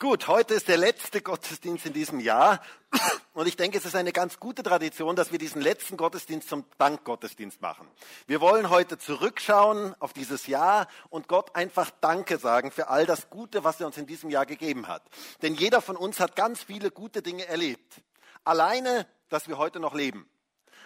Gut, 0.00 0.28
heute 0.28 0.54
ist 0.54 0.68
der 0.68 0.76
letzte 0.76 1.20
Gottesdienst 1.20 1.84
in 1.86 1.92
diesem 1.92 2.20
Jahr 2.20 2.60
und 3.34 3.48
ich 3.48 3.56
denke, 3.56 3.78
es 3.78 3.84
ist 3.84 3.96
eine 3.96 4.12
ganz 4.12 4.38
gute 4.38 4.62
Tradition, 4.62 5.16
dass 5.16 5.32
wir 5.32 5.40
diesen 5.40 5.60
letzten 5.60 5.96
Gottesdienst 5.96 6.48
zum 6.48 6.64
Dankgottesdienst 6.78 7.60
machen. 7.60 7.84
Wir 8.28 8.40
wollen 8.40 8.70
heute 8.70 8.98
zurückschauen 8.98 9.96
auf 9.98 10.12
dieses 10.12 10.46
Jahr 10.46 10.86
und 11.10 11.26
Gott 11.26 11.56
einfach 11.56 11.90
Danke 12.00 12.38
sagen 12.38 12.70
für 12.70 12.86
all 12.86 13.06
das 13.06 13.28
Gute, 13.28 13.64
was 13.64 13.80
er 13.80 13.88
uns 13.88 13.98
in 13.98 14.06
diesem 14.06 14.30
Jahr 14.30 14.46
gegeben 14.46 14.86
hat. 14.86 15.02
Denn 15.42 15.54
jeder 15.54 15.82
von 15.82 15.96
uns 15.96 16.20
hat 16.20 16.36
ganz 16.36 16.62
viele 16.62 16.92
gute 16.92 17.20
Dinge 17.20 17.48
erlebt. 17.48 18.00
Alleine, 18.44 19.04
dass 19.30 19.48
wir 19.48 19.58
heute 19.58 19.80
noch 19.80 19.94
leben. 19.94 20.30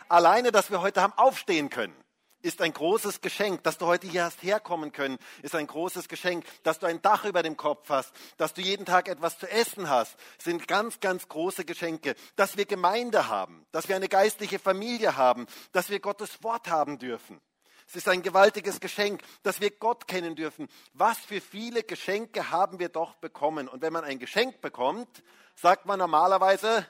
Alleine, 0.08 0.52
dass 0.52 0.70
wir 0.70 0.80
heute 0.80 1.02
haben 1.02 1.12
aufstehen 1.18 1.68
können 1.68 1.94
ist 2.42 2.60
ein 2.60 2.72
großes 2.72 3.20
Geschenk. 3.20 3.62
Dass 3.62 3.78
du 3.78 3.86
heute 3.86 4.06
hier 4.06 4.24
hast 4.24 4.42
herkommen 4.42 4.92
können, 4.92 5.18
ist 5.42 5.54
ein 5.54 5.66
großes 5.66 6.08
Geschenk. 6.08 6.44
Dass 6.62 6.78
du 6.78 6.86
ein 6.86 7.00
Dach 7.00 7.24
über 7.24 7.42
dem 7.42 7.56
Kopf 7.56 7.88
hast, 7.88 8.12
dass 8.36 8.54
du 8.54 8.60
jeden 8.60 8.84
Tag 8.84 9.08
etwas 9.08 9.38
zu 9.38 9.50
essen 9.50 9.88
hast, 9.88 10.16
sind 10.38 10.68
ganz, 10.68 11.00
ganz 11.00 11.28
große 11.28 11.64
Geschenke. 11.64 12.14
Dass 12.36 12.56
wir 12.56 12.66
Gemeinde 12.66 13.28
haben, 13.28 13.66
dass 13.72 13.88
wir 13.88 13.96
eine 13.96 14.08
geistliche 14.08 14.58
Familie 14.58 15.16
haben, 15.16 15.46
dass 15.72 15.88
wir 15.88 16.00
Gottes 16.00 16.42
Wort 16.42 16.68
haben 16.68 16.98
dürfen. 16.98 17.40
Es 17.88 17.96
ist 17.96 18.08
ein 18.08 18.22
gewaltiges 18.22 18.80
Geschenk, 18.80 19.22
dass 19.42 19.60
wir 19.60 19.70
Gott 19.70 20.08
kennen 20.08 20.34
dürfen. 20.34 20.68
Was 20.94 21.18
für 21.18 21.40
viele 21.40 21.82
Geschenke 21.82 22.50
haben 22.50 22.78
wir 22.78 22.88
doch 22.88 23.16
bekommen. 23.16 23.68
Und 23.68 23.82
wenn 23.82 23.92
man 23.92 24.04
ein 24.04 24.18
Geschenk 24.18 24.60
bekommt, 24.62 25.22
sagt 25.56 25.84
man 25.84 25.98
normalerweise 25.98 26.86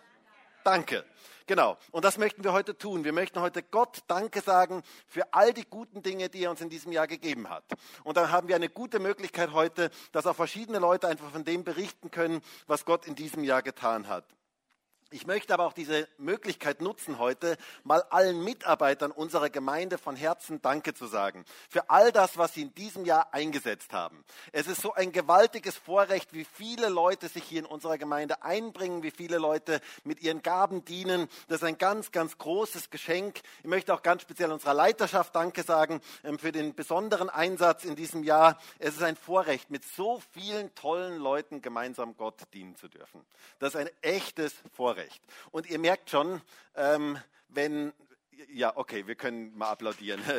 Danke. 0.65 1.05
Genau. 1.47 1.77
Und 1.91 2.05
das 2.05 2.19
möchten 2.19 2.45
wir 2.45 2.53
heute 2.53 2.77
tun. 2.79 3.05
Wir 3.05 3.13
möchten 3.13 3.41
heute 3.41 3.63
Gott 3.63 4.05
Danke 4.07 4.41
sagen 4.41 4.83
für 5.07 5.33
all 5.33 5.53
die 5.53 5.65
guten 5.65 6.03
Dinge, 6.03 6.29
die 6.29 6.45
er 6.45 6.51
uns 6.51 6.61
in 6.61 6.71
diesem 6.71 6.93
Jahr 6.93 7.07
gegeben 7.07 7.51
hat. 7.51 7.65
Und 8.05 8.17
dann 8.17 8.31
haben 8.31 8.49
wir 8.49 8.57
eine 8.57 8.69
gute 8.69 9.01
Möglichkeit 9.01 9.53
heute, 9.53 9.91
dass 10.13 10.27
auch 10.27 10.37
verschiedene 10.37 10.79
Leute 10.79 11.09
einfach 11.09 11.31
von 11.31 11.45
dem 11.45 11.65
berichten 11.65 12.11
können, 12.11 12.41
was 12.67 12.85
Gott 12.85 13.07
in 13.07 13.15
diesem 13.15 13.45
Jahr 13.45 13.63
getan 13.63 14.09
hat. 14.09 14.25
Ich 15.13 15.27
möchte 15.27 15.53
aber 15.53 15.67
auch 15.67 15.75
diese 15.75 16.09
Möglichkeit 16.17 16.81
nutzen 16.81 17.19
heute, 17.19 17.59
mal 17.85 18.03
allen 18.09 18.43
Mitarbeitern 18.43 19.11
unserer 19.11 19.51
Gemeinde 19.51 19.99
von 19.99 20.17
Herzen 20.17 20.63
Danke 20.63 20.95
zu 20.95 21.07
sagen. 21.07 21.45
Für 21.69 21.91
all 21.91 22.13
das, 22.13 22.39
was 22.39 22.55
sie 22.55 22.63
in 22.63 22.75
diesem 22.75 23.05
Jahr 23.05 23.35
eingesetzt 23.35 23.93
haben. 23.93 24.25
Es 24.53 24.67
ist 24.67 24.81
so 24.81 24.95
ein 24.95 25.13
gewaltiges 25.13 25.77
Vorrecht, 25.77 26.33
wie 26.33 26.47
viele 26.47 26.89
Leute 26.89 27.29
sich 27.29 27.45
hier 27.45 27.59
in 27.59 27.67
unserer 27.67 27.99
Gemeinde 27.99 28.43
einbringen, 28.43 29.03
wie 29.03 29.11
viele 29.11 29.37
Leute 29.37 29.83
mit 30.05 30.23
ihren 30.23 30.41
Gaben 30.41 30.83
dienen. 30.87 31.29
Das 31.49 31.59
ist 31.59 31.65
ein 31.65 31.77
ganz, 31.77 32.11
ganz 32.11 32.39
großes 32.39 32.89
Geschenk. 32.89 33.43
Ich 33.59 33.69
möchte 33.69 33.93
auch 33.93 34.03
ganz 34.03 34.23
speziell 34.23 34.51
unserer 34.51 34.73
Leiterschaft 34.73 35.35
Danke 35.35 35.63
sagen 35.63 36.01
ähm, 36.25 36.39
für 36.39 36.53
den 36.53 36.75
besonderen 36.75 37.29
Einsatz 37.29 37.85
in 37.85 37.97
diesem 37.97 38.25
Jahr. 38.25 38.59
Es 38.79 38.95
ist 38.95 39.03
ein 39.03 39.17
Vorrecht, 39.17 39.71
mit 39.71 39.85
so 39.85 40.23
vielen 40.33 40.75
tollen 40.75 41.19
Leuten 41.19 41.61
gemeinsam 41.61 42.17
Gott 42.17 42.41
dienen 42.55 42.77
zu 42.77 42.89
dürfen. 42.89 43.21
Das 43.59 43.75
ist 43.75 43.81
ein 43.81 43.91
echtes 44.01 44.55
Vorrecht. 44.73 45.02
Recht. 45.03 45.23
Und 45.51 45.69
ihr 45.69 45.81
merkt 45.81 46.11
schon, 46.11 46.41
ähm, 46.77 47.19
wenn, 47.49 47.93
ja, 48.53 48.77
okay, 48.77 49.09
wir 49.09 49.17
können 49.17 49.57
mal 49.59 49.71
applaudieren. 49.71 50.23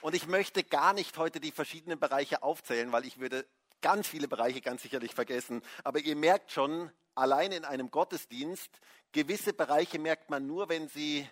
Und 0.00 0.14
ich 0.14 0.28
möchte 0.28 0.62
gar 0.62 0.92
nicht 0.92 1.18
heute 1.18 1.40
die 1.40 1.50
verschiedenen 1.50 1.98
Bereiche 1.98 2.44
aufzählen, 2.44 2.92
weil 2.92 3.04
ich 3.04 3.18
würde 3.18 3.46
ganz 3.80 4.06
viele 4.06 4.28
Bereiche 4.28 4.60
ganz 4.60 4.82
sicherlich 4.82 5.14
vergessen. 5.14 5.60
Aber 5.82 5.98
ihr 5.98 6.14
merkt 6.14 6.52
schon, 6.52 6.90
allein 7.16 7.50
in 7.50 7.64
einem 7.64 7.90
Gottesdienst, 7.90 8.70
gewisse 9.10 9.52
Bereiche 9.52 9.98
merkt 9.98 10.30
man 10.30 10.46
nur, 10.46 10.68
wenn 10.68 10.88
sie 10.88 11.28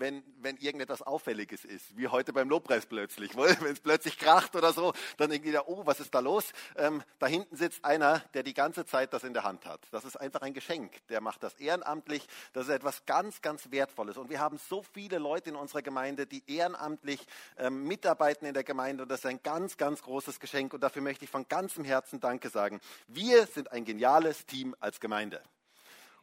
wenn, 0.00 0.24
wenn 0.40 0.56
irgendetwas 0.56 1.02
Auffälliges 1.02 1.64
ist, 1.64 1.96
wie 1.96 2.08
heute 2.08 2.32
beim 2.32 2.48
Lobpreis 2.48 2.86
plötzlich. 2.86 3.36
Wenn 3.36 3.72
es 3.72 3.80
plötzlich 3.80 4.18
kracht 4.18 4.56
oder 4.56 4.72
so, 4.72 4.92
dann 5.18 5.30
irgendwie, 5.30 5.56
oh, 5.58 5.84
was 5.84 6.00
ist 6.00 6.14
da 6.14 6.20
los? 6.20 6.52
Ähm, 6.76 7.02
da 7.18 7.26
hinten 7.26 7.56
sitzt 7.56 7.84
einer, 7.84 8.20
der 8.34 8.42
die 8.42 8.54
ganze 8.54 8.84
Zeit 8.84 9.12
das 9.12 9.24
in 9.24 9.34
der 9.34 9.44
Hand 9.44 9.66
hat. 9.66 9.80
Das 9.90 10.04
ist 10.04 10.16
einfach 10.16 10.42
ein 10.42 10.54
Geschenk. 10.54 10.92
Der 11.08 11.20
macht 11.20 11.42
das 11.42 11.54
ehrenamtlich. 11.54 12.26
Das 12.52 12.66
ist 12.66 12.74
etwas 12.74 13.04
ganz, 13.06 13.42
ganz 13.42 13.70
Wertvolles. 13.70 14.16
Und 14.16 14.30
wir 14.30 14.40
haben 14.40 14.58
so 14.58 14.82
viele 14.82 15.18
Leute 15.18 15.50
in 15.50 15.56
unserer 15.56 15.82
Gemeinde, 15.82 16.26
die 16.26 16.42
ehrenamtlich 16.46 17.26
ähm, 17.58 17.84
mitarbeiten 17.84 18.46
in 18.46 18.54
der 18.54 18.64
Gemeinde. 18.64 19.02
Und 19.02 19.10
das 19.10 19.20
ist 19.20 19.26
ein 19.26 19.42
ganz, 19.42 19.76
ganz 19.76 20.02
großes 20.02 20.40
Geschenk. 20.40 20.72
Und 20.72 20.82
dafür 20.82 21.02
möchte 21.02 21.24
ich 21.24 21.30
von 21.30 21.46
ganzem 21.48 21.84
Herzen 21.84 22.20
Danke 22.20 22.48
sagen. 22.48 22.80
Wir 23.06 23.46
sind 23.46 23.70
ein 23.72 23.84
geniales 23.84 24.46
Team 24.46 24.74
als 24.80 25.00
Gemeinde. 25.00 25.42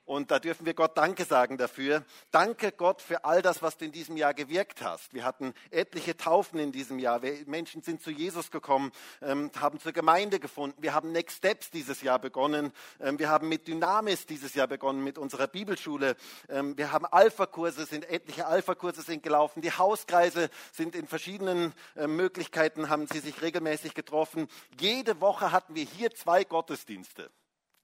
Und 0.08 0.32
da 0.32 0.40
dürfen 0.40 0.66
wir 0.66 0.74
Gott 0.74 0.98
Danke 0.98 1.26
sagen 1.26 1.58
dafür. 1.58 2.06
Danke 2.32 2.72
Gott 2.72 3.02
für 3.02 3.26
all 3.26 3.42
das, 3.42 3.62
was 3.62 3.76
du 3.76 3.84
in 3.84 3.92
diesem 3.92 4.16
Jahr 4.16 4.34
gewirkt 4.34 4.82
hast. 4.82 5.14
Wir 5.14 5.26
hatten 5.26 5.54
etliche 5.70 6.16
Taufen 6.16 6.60
in 6.60 6.72
diesem 6.72 6.98
Jahr. 6.98 7.20
Menschen 7.46 7.82
sind 7.82 8.02
zu 8.02 8.10
Jesus 8.10 8.50
gekommen, 8.50 8.94
ähm, 9.22 9.52
haben 9.60 9.82
zur 9.82 9.92
Gemeinde 9.92 10.40
gefunden. 10.40 10.82
Wir 10.82 10.94
haben 10.94 11.12
Next 11.12 11.40
Steps 11.40 11.72
dieses 11.72 12.02
Jahr 12.04 12.20
begonnen. 12.20 12.72
Ähm, 13.02 13.20
wir 13.20 13.28
haben 13.28 13.50
mit 13.50 13.68
Dynamis 13.68 14.26
dieses 14.26 14.54
Jahr 14.54 14.68
begonnen, 14.68 15.04
mit 15.04 15.18
unserer 15.18 15.48
Bibelschule. 15.48 16.16
Ähm, 16.48 16.78
wir 16.78 16.94
haben 16.94 17.06
Alpha-Kurse, 17.06 17.86
sind 17.86 18.10
etliche 18.10 18.48
Alpha-Kurse 18.48 19.02
sind 19.02 19.24
gelaufen. 19.24 19.62
Die 19.62 19.74
Hauskreise 19.74 20.50
sind 20.72 20.96
in 20.96 21.06
verschiedenen 21.06 21.74
Möglichkeiten, 21.96 22.88
haben 22.88 23.08
sie 23.08 23.20
sich 23.20 23.42
regelmäßig 23.42 23.94
getroffen. 23.94 24.48
Jede 24.80 25.20
Woche 25.20 25.52
hatten 25.52 25.76
wir 25.76 25.84
hier 25.84 26.12
zwei 26.12 26.46
Gottesdienste. 26.46 27.30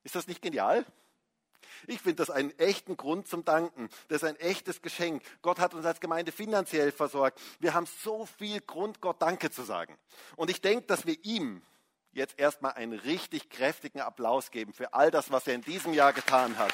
Ist 0.04 0.16
das 0.16 0.28
nicht 0.28 0.42
genial? 0.42 0.86
Ich 1.88 2.02
finde 2.02 2.18
das 2.18 2.30
einen 2.30 2.58
echten 2.60 2.98
Grund 2.98 3.28
zum 3.28 3.46
Danken. 3.46 3.90
Das 4.08 4.24
ist 4.24 4.30
ein 4.30 4.36
echtes 4.38 4.82
Geschenk. 4.82 5.24
Gott 5.42 5.60
hat 5.60 5.74
uns 5.74 5.86
als 5.86 6.00
Gemeinde 6.00 6.32
finanziell 6.32 6.92
versorgt. 6.92 7.40
Wir 7.60 7.74
haben 7.74 7.88
so 8.04 8.26
viel 8.26 8.62
Grund, 8.62 9.02
Gott 9.02 9.22
Danke 9.22 9.52
zu 9.52 9.64
sagen. 9.64 9.98
Und 10.36 10.50
ich 10.50 10.62
denke, 10.62 10.86
dass 10.86 11.06
wir 11.06 11.18
ihm 11.24 11.62
jetzt 12.12 12.40
erstmal 12.40 12.74
einen 12.74 13.00
richtig 13.00 13.50
kräftigen 13.50 14.02
Applaus 14.02 14.52
geben 14.52 14.74
für 14.74 14.94
all 14.94 15.12
das, 15.12 15.32
was 15.32 15.48
er 15.48 15.56
in 15.56 15.62
diesem 15.62 15.94
Jahr 15.94 16.14
getan 16.14 16.58
hat. 16.58 16.74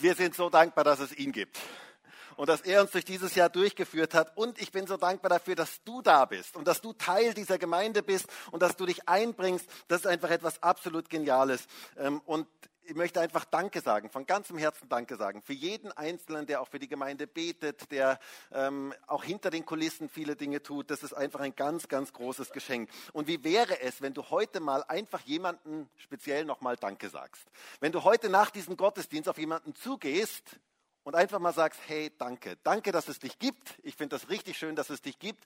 Wir 0.00 0.14
sind 0.14 0.34
so 0.34 0.48
dankbar, 0.48 0.84
dass 0.84 1.00
es 1.00 1.16
ihn 1.16 1.32
gibt 1.32 1.58
und 2.36 2.48
dass 2.48 2.62
er 2.62 2.80
uns 2.80 2.92
durch 2.92 3.04
dieses 3.04 3.34
Jahr 3.34 3.50
durchgeführt 3.50 4.14
hat. 4.14 4.34
Und 4.34 4.58
ich 4.60 4.72
bin 4.72 4.86
so 4.86 4.96
dankbar 4.96 5.28
dafür, 5.28 5.54
dass 5.54 5.84
du 5.84 6.00
da 6.00 6.24
bist 6.24 6.56
und 6.56 6.66
dass 6.66 6.80
du 6.80 6.94
Teil 6.94 7.34
dieser 7.34 7.58
Gemeinde 7.58 8.02
bist 8.02 8.26
und 8.50 8.62
dass 8.62 8.76
du 8.76 8.86
dich 8.86 9.06
einbringst. 9.06 9.68
Das 9.88 10.00
ist 10.00 10.06
einfach 10.06 10.30
etwas 10.30 10.62
absolut 10.62 11.10
Geniales. 11.10 11.66
Ähm, 11.98 12.22
und 12.24 12.46
ich 12.90 12.96
möchte 12.96 13.20
einfach 13.20 13.44
Danke 13.44 13.80
sagen, 13.80 14.10
von 14.10 14.26
ganzem 14.26 14.58
Herzen 14.58 14.88
Danke 14.88 15.14
sagen 15.14 15.42
für 15.42 15.52
jeden 15.52 15.92
Einzelnen, 15.92 16.46
der 16.46 16.60
auch 16.60 16.66
für 16.66 16.80
die 16.80 16.88
Gemeinde 16.88 17.28
betet, 17.28 17.92
der 17.92 18.18
ähm, 18.50 18.92
auch 19.06 19.22
hinter 19.22 19.50
den 19.50 19.64
Kulissen 19.64 20.08
viele 20.08 20.34
Dinge 20.34 20.60
tut. 20.60 20.90
Das 20.90 21.04
ist 21.04 21.12
einfach 21.12 21.38
ein 21.38 21.54
ganz, 21.54 21.86
ganz 21.86 22.12
großes 22.12 22.50
Geschenk. 22.50 22.90
Und 23.12 23.28
wie 23.28 23.44
wäre 23.44 23.80
es, 23.80 24.02
wenn 24.02 24.12
du 24.12 24.28
heute 24.30 24.58
mal 24.58 24.82
einfach 24.88 25.20
jemanden 25.20 25.88
speziell 25.98 26.44
nochmal 26.44 26.74
Danke 26.74 27.08
sagst? 27.10 27.46
Wenn 27.78 27.92
du 27.92 28.02
heute 28.02 28.28
nach 28.28 28.50
diesem 28.50 28.76
Gottesdienst 28.76 29.28
auf 29.28 29.38
jemanden 29.38 29.76
zugehst 29.76 30.58
und 31.04 31.14
einfach 31.14 31.38
mal 31.38 31.54
sagst, 31.54 31.78
hey, 31.86 32.10
danke, 32.18 32.56
danke, 32.64 32.90
dass 32.90 33.06
es 33.06 33.20
dich 33.20 33.38
gibt. 33.38 33.78
Ich 33.84 33.94
finde 33.94 34.16
das 34.16 34.30
richtig 34.30 34.58
schön, 34.58 34.74
dass 34.74 34.90
es 34.90 35.00
dich 35.00 35.20
gibt 35.20 35.44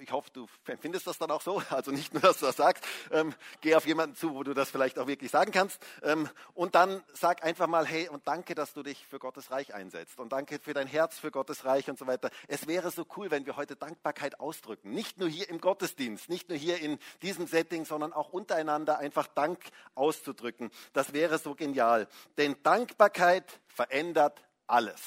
ich 0.00 0.12
hoffe, 0.12 0.30
du 0.32 0.46
empfindest 0.66 1.06
das 1.06 1.18
dann 1.18 1.30
auch 1.30 1.42
so. 1.42 1.62
Also 1.70 1.92
nicht 1.92 2.12
nur, 2.12 2.20
dass 2.20 2.38
du 2.38 2.46
das 2.46 2.56
sagst. 2.56 2.84
Ähm, 3.10 3.34
geh 3.60 3.74
auf 3.74 3.86
jemanden 3.86 4.16
zu, 4.16 4.34
wo 4.34 4.42
du 4.42 4.54
das 4.54 4.70
vielleicht 4.70 4.98
auch 4.98 5.06
wirklich 5.06 5.30
sagen 5.30 5.52
kannst. 5.52 5.80
Ähm, 6.02 6.28
und 6.54 6.74
dann 6.74 7.02
sag 7.12 7.44
einfach 7.44 7.66
mal, 7.68 7.86
hey, 7.86 8.08
und 8.08 8.26
danke, 8.26 8.54
dass 8.54 8.72
du 8.72 8.82
dich 8.82 9.06
für 9.06 9.18
Gottes 9.18 9.50
Reich 9.50 9.72
einsetzt. 9.72 10.18
Und 10.18 10.32
danke 10.32 10.58
für 10.58 10.74
dein 10.74 10.86
Herz 10.86 11.18
für 11.18 11.30
Gottes 11.30 11.64
Reich 11.64 11.88
und 11.88 11.98
so 11.98 12.06
weiter. 12.06 12.30
Es 12.48 12.66
wäre 12.66 12.90
so 12.90 13.06
cool, 13.16 13.30
wenn 13.30 13.46
wir 13.46 13.56
heute 13.56 13.76
Dankbarkeit 13.76 14.40
ausdrücken. 14.40 14.90
Nicht 14.90 15.18
nur 15.18 15.28
hier 15.28 15.48
im 15.48 15.60
Gottesdienst, 15.60 16.28
nicht 16.28 16.48
nur 16.48 16.58
hier 16.58 16.78
in 16.80 16.98
diesem 17.22 17.46
Setting, 17.46 17.84
sondern 17.84 18.12
auch 18.12 18.30
untereinander 18.30 18.98
einfach 18.98 19.26
Dank 19.28 19.60
auszudrücken. 19.94 20.70
Das 20.92 21.12
wäre 21.12 21.38
so 21.38 21.54
genial. 21.54 22.08
Denn 22.36 22.56
Dankbarkeit 22.62 23.60
verändert 23.68 24.42
alles. 24.66 25.00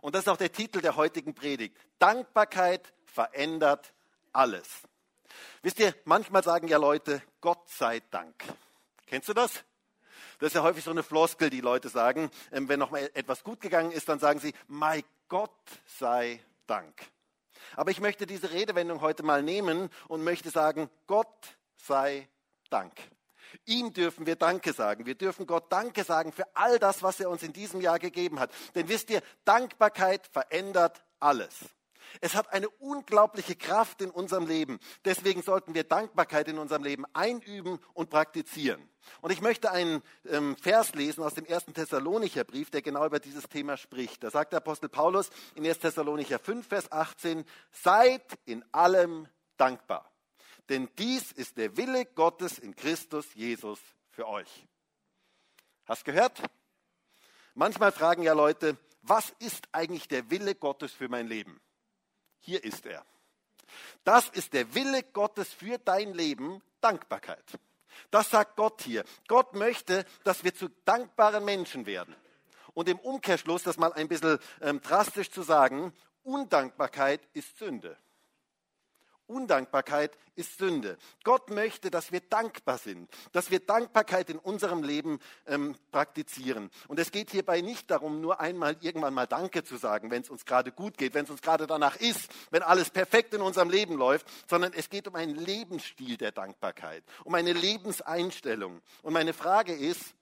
Und 0.00 0.14
das 0.14 0.22
ist 0.22 0.28
auch 0.28 0.36
der 0.36 0.52
Titel 0.52 0.80
der 0.80 0.96
heutigen 0.96 1.34
Predigt. 1.34 1.76
Dankbarkeit 1.98 2.92
verändert 3.06 3.92
alles. 4.36 4.68
Wisst 5.62 5.80
ihr, 5.80 5.94
manchmal 6.04 6.44
sagen 6.44 6.68
ja 6.68 6.78
Leute, 6.78 7.22
Gott 7.40 7.68
sei 7.68 8.00
Dank. 8.10 8.44
Kennst 9.06 9.28
du 9.28 9.34
das? 9.34 9.64
Das 10.38 10.48
ist 10.48 10.54
ja 10.54 10.62
häufig 10.62 10.84
so 10.84 10.90
eine 10.90 11.02
Floskel, 11.02 11.48
die 11.50 11.60
Leute 11.62 11.88
sagen. 11.88 12.30
Ähm, 12.52 12.68
wenn 12.68 12.78
noch 12.78 12.90
mal 12.90 13.10
etwas 13.14 13.42
gut 13.42 13.60
gegangen 13.60 13.90
ist, 13.90 14.08
dann 14.08 14.18
sagen 14.18 14.38
sie, 14.38 14.52
mein 14.68 15.02
Gott 15.28 15.50
sei 15.98 16.40
Dank. 16.66 16.94
Aber 17.74 17.90
ich 17.90 18.00
möchte 18.00 18.26
diese 18.26 18.50
Redewendung 18.52 19.00
heute 19.00 19.22
mal 19.22 19.42
nehmen 19.42 19.88
und 20.08 20.22
möchte 20.22 20.50
sagen, 20.50 20.90
Gott 21.06 21.56
sei 21.76 22.28
Dank. 22.70 22.92
Ihm 23.64 23.92
dürfen 23.92 24.26
wir 24.26 24.36
Danke 24.36 24.72
sagen. 24.72 25.06
Wir 25.06 25.14
dürfen 25.14 25.46
Gott 25.46 25.72
Danke 25.72 26.04
sagen 26.04 26.32
für 26.32 26.46
all 26.54 26.78
das, 26.78 27.02
was 27.02 27.18
er 27.20 27.30
uns 27.30 27.42
in 27.42 27.52
diesem 27.52 27.80
Jahr 27.80 27.98
gegeben 27.98 28.38
hat. 28.38 28.50
Denn 28.74 28.88
wisst 28.88 29.08
ihr, 29.10 29.22
Dankbarkeit 29.44 30.26
verändert 30.26 31.02
alles. 31.18 31.54
Es 32.20 32.34
hat 32.34 32.52
eine 32.52 32.68
unglaubliche 32.68 33.56
Kraft 33.56 34.00
in 34.02 34.10
unserem 34.10 34.46
Leben. 34.46 34.78
Deswegen 35.04 35.42
sollten 35.42 35.74
wir 35.74 35.84
Dankbarkeit 35.84 36.48
in 36.48 36.58
unserem 36.58 36.84
Leben 36.84 37.04
einüben 37.12 37.78
und 37.94 38.10
praktizieren. 38.10 38.88
Und 39.20 39.30
ich 39.30 39.40
möchte 39.40 39.70
einen 39.70 40.02
ähm, 40.26 40.56
Vers 40.56 40.94
lesen 40.94 41.22
aus 41.22 41.34
dem 41.34 41.44
ersten 41.44 41.74
Thessalonicher 41.74 42.44
Brief, 42.44 42.70
der 42.70 42.82
genau 42.82 43.06
über 43.06 43.20
dieses 43.20 43.48
Thema 43.48 43.76
spricht. 43.76 44.22
Da 44.24 44.30
sagt 44.30 44.52
der 44.52 44.58
Apostel 44.58 44.88
Paulus 44.88 45.30
in 45.54 45.66
1. 45.66 45.78
Thessalonicher 45.78 46.38
5, 46.38 46.66
Vers 46.66 46.90
18, 46.90 47.44
seid 47.70 48.38
in 48.44 48.64
allem 48.72 49.28
dankbar. 49.56 50.10
Denn 50.68 50.88
dies 50.98 51.32
ist 51.32 51.56
der 51.56 51.76
Wille 51.76 52.04
Gottes 52.04 52.58
in 52.58 52.74
Christus 52.74 53.34
Jesus 53.34 53.78
für 54.10 54.26
euch. 54.26 54.66
Hast 55.86 56.04
gehört? 56.04 56.42
Manchmal 57.54 57.92
fragen 57.92 58.22
ja 58.22 58.32
Leute, 58.32 58.76
was 59.02 59.30
ist 59.38 59.68
eigentlich 59.72 60.08
der 60.08 60.30
Wille 60.30 60.56
Gottes 60.56 60.92
für 60.92 61.08
mein 61.08 61.28
Leben? 61.28 61.60
Hier 62.46 62.62
ist 62.62 62.86
er. 62.86 63.04
Das 64.04 64.28
ist 64.28 64.52
der 64.52 64.72
Wille 64.72 65.02
Gottes 65.02 65.52
für 65.52 65.78
dein 65.78 66.14
Leben, 66.14 66.62
Dankbarkeit. 66.80 67.42
Das 68.12 68.30
sagt 68.30 68.54
Gott 68.54 68.82
hier. 68.82 69.04
Gott 69.26 69.54
möchte, 69.54 70.06
dass 70.22 70.44
wir 70.44 70.54
zu 70.54 70.68
dankbaren 70.84 71.44
Menschen 71.44 71.86
werden. 71.86 72.14
Und 72.72 72.88
im 72.88 73.00
Umkehrschluss, 73.00 73.64
das 73.64 73.78
mal 73.78 73.92
ein 73.94 74.06
bisschen 74.06 74.38
ähm, 74.60 74.80
drastisch 74.80 75.32
zu 75.32 75.42
sagen, 75.42 75.92
Undankbarkeit 76.22 77.20
ist 77.32 77.58
Sünde. 77.58 77.96
Undankbarkeit 79.26 80.16
ist 80.34 80.58
Sünde. 80.58 80.96
Gott 81.24 81.50
möchte, 81.50 81.90
dass 81.90 82.12
wir 82.12 82.20
dankbar 82.20 82.78
sind, 82.78 83.08
dass 83.32 83.50
wir 83.50 83.60
Dankbarkeit 83.60 84.30
in 84.30 84.38
unserem 84.38 84.82
Leben 84.82 85.18
ähm, 85.46 85.76
praktizieren. 85.90 86.70
Und 86.88 86.98
es 86.98 87.10
geht 87.10 87.30
hierbei 87.30 87.60
nicht 87.60 87.90
darum, 87.90 88.20
nur 88.20 88.40
einmal 88.40 88.76
irgendwann 88.80 89.14
mal 89.14 89.26
Danke 89.26 89.64
zu 89.64 89.76
sagen, 89.76 90.10
wenn 90.10 90.22
es 90.22 90.30
uns 90.30 90.44
gerade 90.44 90.72
gut 90.72 90.98
geht, 90.98 91.14
wenn 91.14 91.24
es 91.24 91.30
uns 91.30 91.42
gerade 91.42 91.66
danach 91.66 91.96
ist, 91.96 92.30
wenn 92.50 92.62
alles 92.62 92.90
perfekt 92.90 93.34
in 93.34 93.40
unserem 93.40 93.70
Leben 93.70 93.94
läuft, 93.94 94.26
sondern 94.48 94.72
es 94.72 94.90
geht 94.90 95.08
um 95.08 95.14
einen 95.14 95.34
Lebensstil 95.34 96.16
der 96.16 96.32
Dankbarkeit, 96.32 97.04
um 97.24 97.34
eine 97.34 97.52
Lebenseinstellung. 97.52 98.80
Und 99.02 99.12
meine 99.12 99.32
Frage 99.32 99.74
ist, 99.74 100.14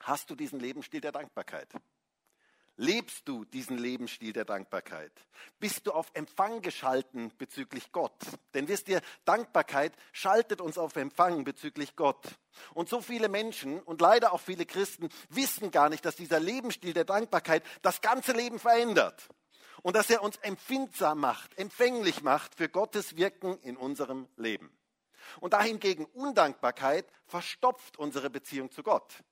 hast 0.00 0.30
du 0.30 0.34
diesen 0.34 0.60
Lebensstil 0.60 1.00
der 1.00 1.12
Dankbarkeit? 1.12 1.68
Lebst 2.76 3.28
du 3.28 3.44
diesen 3.44 3.76
Lebensstil 3.76 4.32
der 4.32 4.46
Dankbarkeit? 4.46 5.12
Bist 5.60 5.86
du 5.86 5.92
auf 5.92 6.10
Empfang 6.14 6.62
geschalten 6.62 7.30
bezüglich 7.36 7.92
Gott? 7.92 8.16
Denn 8.54 8.66
wisst 8.66 8.88
ihr, 8.88 9.02
Dankbarkeit 9.26 9.92
schaltet 10.12 10.62
uns 10.62 10.78
auf 10.78 10.96
Empfang 10.96 11.44
bezüglich 11.44 11.96
Gott. 11.96 12.26
Und 12.72 12.88
so 12.88 13.02
viele 13.02 13.28
Menschen 13.28 13.80
und 13.80 14.00
leider 14.00 14.32
auch 14.32 14.40
viele 14.40 14.64
Christen 14.64 15.10
wissen 15.28 15.70
gar 15.70 15.90
nicht, 15.90 16.04
dass 16.04 16.16
dieser 16.16 16.40
Lebensstil 16.40 16.94
der 16.94 17.04
Dankbarkeit 17.04 17.62
das 17.82 18.00
ganze 18.00 18.32
Leben 18.32 18.58
verändert. 18.58 19.28
Und 19.82 19.94
dass 19.94 20.08
er 20.08 20.22
uns 20.22 20.38
empfindsam 20.38 21.20
macht, 21.20 21.58
empfänglich 21.58 22.22
macht 22.22 22.54
für 22.54 22.70
Gottes 22.70 23.16
Wirken 23.16 23.58
in 23.60 23.76
unserem 23.76 24.28
Leben. 24.36 24.74
Und 25.40 25.52
dahingegen 25.52 26.06
Undankbarkeit 26.06 27.06
verstopft 27.26 27.98
unsere 27.98 28.30
Beziehung 28.30 28.70
zu 28.70 28.82
Gott. 28.82 29.22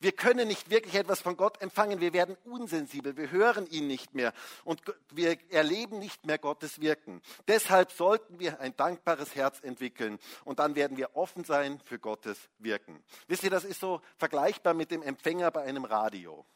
Wir 0.00 0.12
können 0.12 0.48
nicht 0.48 0.70
wirklich 0.70 0.94
etwas 0.94 1.20
von 1.20 1.36
Gott 1.36 1.60
empfangen. 1.60 2.00
Wir 2.00 2.14
werden 2.14 2.36
unsensibel. 2.44 3.16
Wir 3.18 3.30
hören 3.30 3.66
ihn 3.66 3.86
nicht 3.86 4.14
mehr. 4.14 4.32
Und 4.64 4.80
wir 5.12 5.36
erleben 5.50 5.98
nicht 5.98 6.24
mehr 6.24 6.38
Gottes 6.38 6.80
Wirken. 6.80 7.20
Deshalb 7.46 7.92
sollten 7.92 8.38
wir 8.38 8.60
ein 8.60 8.74
dankbares 8.76 9.34
Herz 9.34 9.60
entwickeln. 9.60 10.18
Und 10.44 10.58
dann 10.58 10.74
werden 10.74 10.96
wir 10.96 11.16
offen 11.16 11.44
sein 11.44 11.80
für 11.84 11.98
Gottes 11.98 12.48
Wirken. 12.58 13.04
Wisst 13.28 13.44
ihr, 13.44 13.50
das 13.50 13.64
ist 13.64 13.80
so 13.80 14.00
vergleichbar 14.16 14.72
mit 14.72 14.90
dem 14.90 15.02
Empfänger 15.02 15.50
bei 15.50 15.62
einem 15.62 15.84
Radio. 15.84 16.46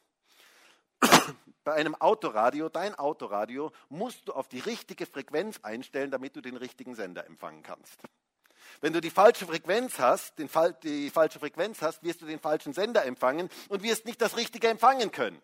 Bei 1.65 1.73
einem 1.73 1.95
Autoradio, 1.95 2.69
dein 2.69 2.95
Autoradio, 2.95 3.73
musst 3.89 4.29
du 4.29 4.35
auf 4.35 4.49
die 4.49 4.59
richtige 4.59 5.07
Frequenz 5.07 5.61
einstellen, 5.63 6.11
damit 6.11 6.37
du 6.37 6.43
den 6.43 6.59
richtigen 6.59 6.95
Sender 6.95 7.25
empfangen 7.25 7.63
kannst. 7.63 8.03
Wenn 8.81 8.93
du 8.93 9.01
die 9.01 9.11
falsche 9.11 9.47
Frequenz 9.47 9.99
hast, 9.99 10.39
den, 10.39 10.49
die 10.83 11.11
falsche 11.11 11.39
Frequenz 11.39 11.83
hast, 11.83 12.03
wirst 12.03 12.23
du 12.23 12.27
den 12.27 12.41
falschen 12.41 12.73
Sender 12.73 13.05
empfangen 13.05 13.49
und 13.69 13.83
wirst 13.83 14.07
nicht 14.07 14.21
das 14.21 14.37
Richtige 14.37 14.69
empfangen 14.69 15.11
können. 15.11 15.41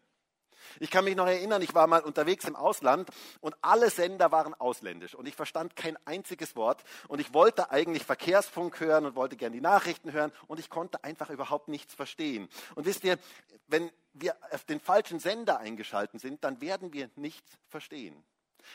Ich 0.79 0.91
kann 0.91 1.05
mich 1.05 1.17
noch 1.17 1.27
erinnern, 1.27 1.63
ich 1.63 1.75
war 1.75 1.87
mal 1.87 2.03
unterwegs 2.03 2.45
im 2.45 2.55
Ausland 2.55 3.11
und 3.41 3.57
alle 3.61 3.91
Sender 3.91 4.31
waren 4.31 4.55
ausländisch 4.55 5.15
und 5.15 5.27
ich 5.27 5.35
verstand 5.35 5.75
kein 5.75 5.97
einziges 6.07 6.55
Wort 6.55 6.85
und 7.09 7.21
ich 7.21 7.35
wollte 7.35 7.71
eigentlich 7.71 8.05
Verkehrsfunk 8.05 8.79
hören 8.79 9.07
und 9.07 9.17
wollte 9.17 9.37
gerne 9.37 9.57
die 9.57 9.61
Nachrichten 9.61 10.13
hören 10.13 10.33
und 10.47 10.61
ich 10.61 10.71
konnte 10.71 11.03
einfach 11.03 11.31
überhaupt 11.31 11.69
nichts 11.69 11.95
verstehen. 11.95 12.49
Und 12.75 12.87
wisst 12.87 13.05
ihr, 13.05 13.19
wenn 13.67 13.91
wir 14.13 14.37
auf 14.53 14.65
den 14.65 14.81
falschen 14.81 15.19
Sender 15.19 15.59
eingeschalten 15.59 16.19
sind, 16.19 16.45
dann 16.45 16.61
werden 16.61 16.93
wir 16.93 17.11
nichts 17.17 17.51
verstehen. 17.69 18.23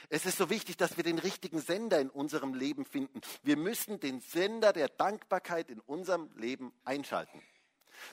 Es 0.09 0.25
ist 0.25 0.37
so 0.37 0.49
wichtig, 0.49 0.77
dass 0.77 0.97
wir 0.97 1.03
den 1.03 1.19
richtigen 1.19 1.59
Sender 1.59 1.99
in 1.99 2.09
unserem 2.09 2.53
Leben 2.53 2.85
finden. 2.85 3.21
Wir 3.43 3.57
müssen 3.57 3.99
den 3.99 4.21
Sender 4.21 4.73
der 4.73 4.89
Dankbarkeit 4.89 5.69
in 5.69 5.79
unserem 5.79 6.29
Leben 6.35 6.73
einschalten. 6.83 7.41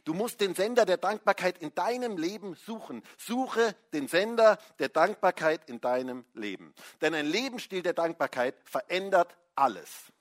Du 0.05 0.15
musst 0.15 0.41
den 0.41 0.55
Sender 0.55 0.87
der 0.87 0.97
Dankbarkeit 0.97 1.59
in 1.59 1.75
deinem 1.75 2.17
Leben 2.17 2.55
suchen. 2.55 3.03
Suche 3.19 3.75
den 3.93 4.09
Sender 4.09 4.59
der 4.79 4.89
Dankbarkeit 4.89 5.69
in 5.69 5.81
deinem 5.81 6.25
Leben. 6.35 6.75
Denn 7.01 7.15
ein 7.15 7.27
Lebensstil 7.27 7.83
der 7.83 7.93
Dankbarkeit 7.93 8.55
verändert 8.65 9.37
alles. 9.55 10.13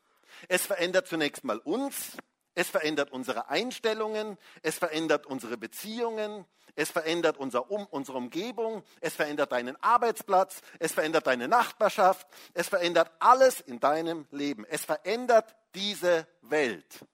Es 0.47 0.65
verändert 0.65 1.07
zunächst 1.07 1.43
mal 1.43 1.59
uns, 1.59 2.17
es 2.55 2.69
verändert 2.69 3.11
unsere 3.11 3.49
Einstellungen, 3.49 4.37
es 4.61 4.77
verändert 4.77 5.25
unsere 5.25 5.57
Beziehungen, 5.57 6.45
es 6.75 6.91
verändert 6.91 7.37
unser 7.37 7.69
um, 7.69 7.85
unsere 7.87 8.17
Umgebung, 8.17 8.83
es 9.01 9.15
verändert 9.15 9.51
deinen 9.51 9.75
Arbeitsplatz, 9.81 10.61
es 10.79 10.93
verändert 10.93 11.27
deine 11.27 11.47
Nachbarschaft, 11.47 12.27
es 12.53 12.69
verändert 12.69 13.11
alles 13.19 13.61
in 13.61 13.79
deinem 13.79 14.25
Leben. 14.31 14.65
Es 14.65 14.85
verändert 14.85 15.55
diese 15.75 16.27
Welt. 16.41 17.05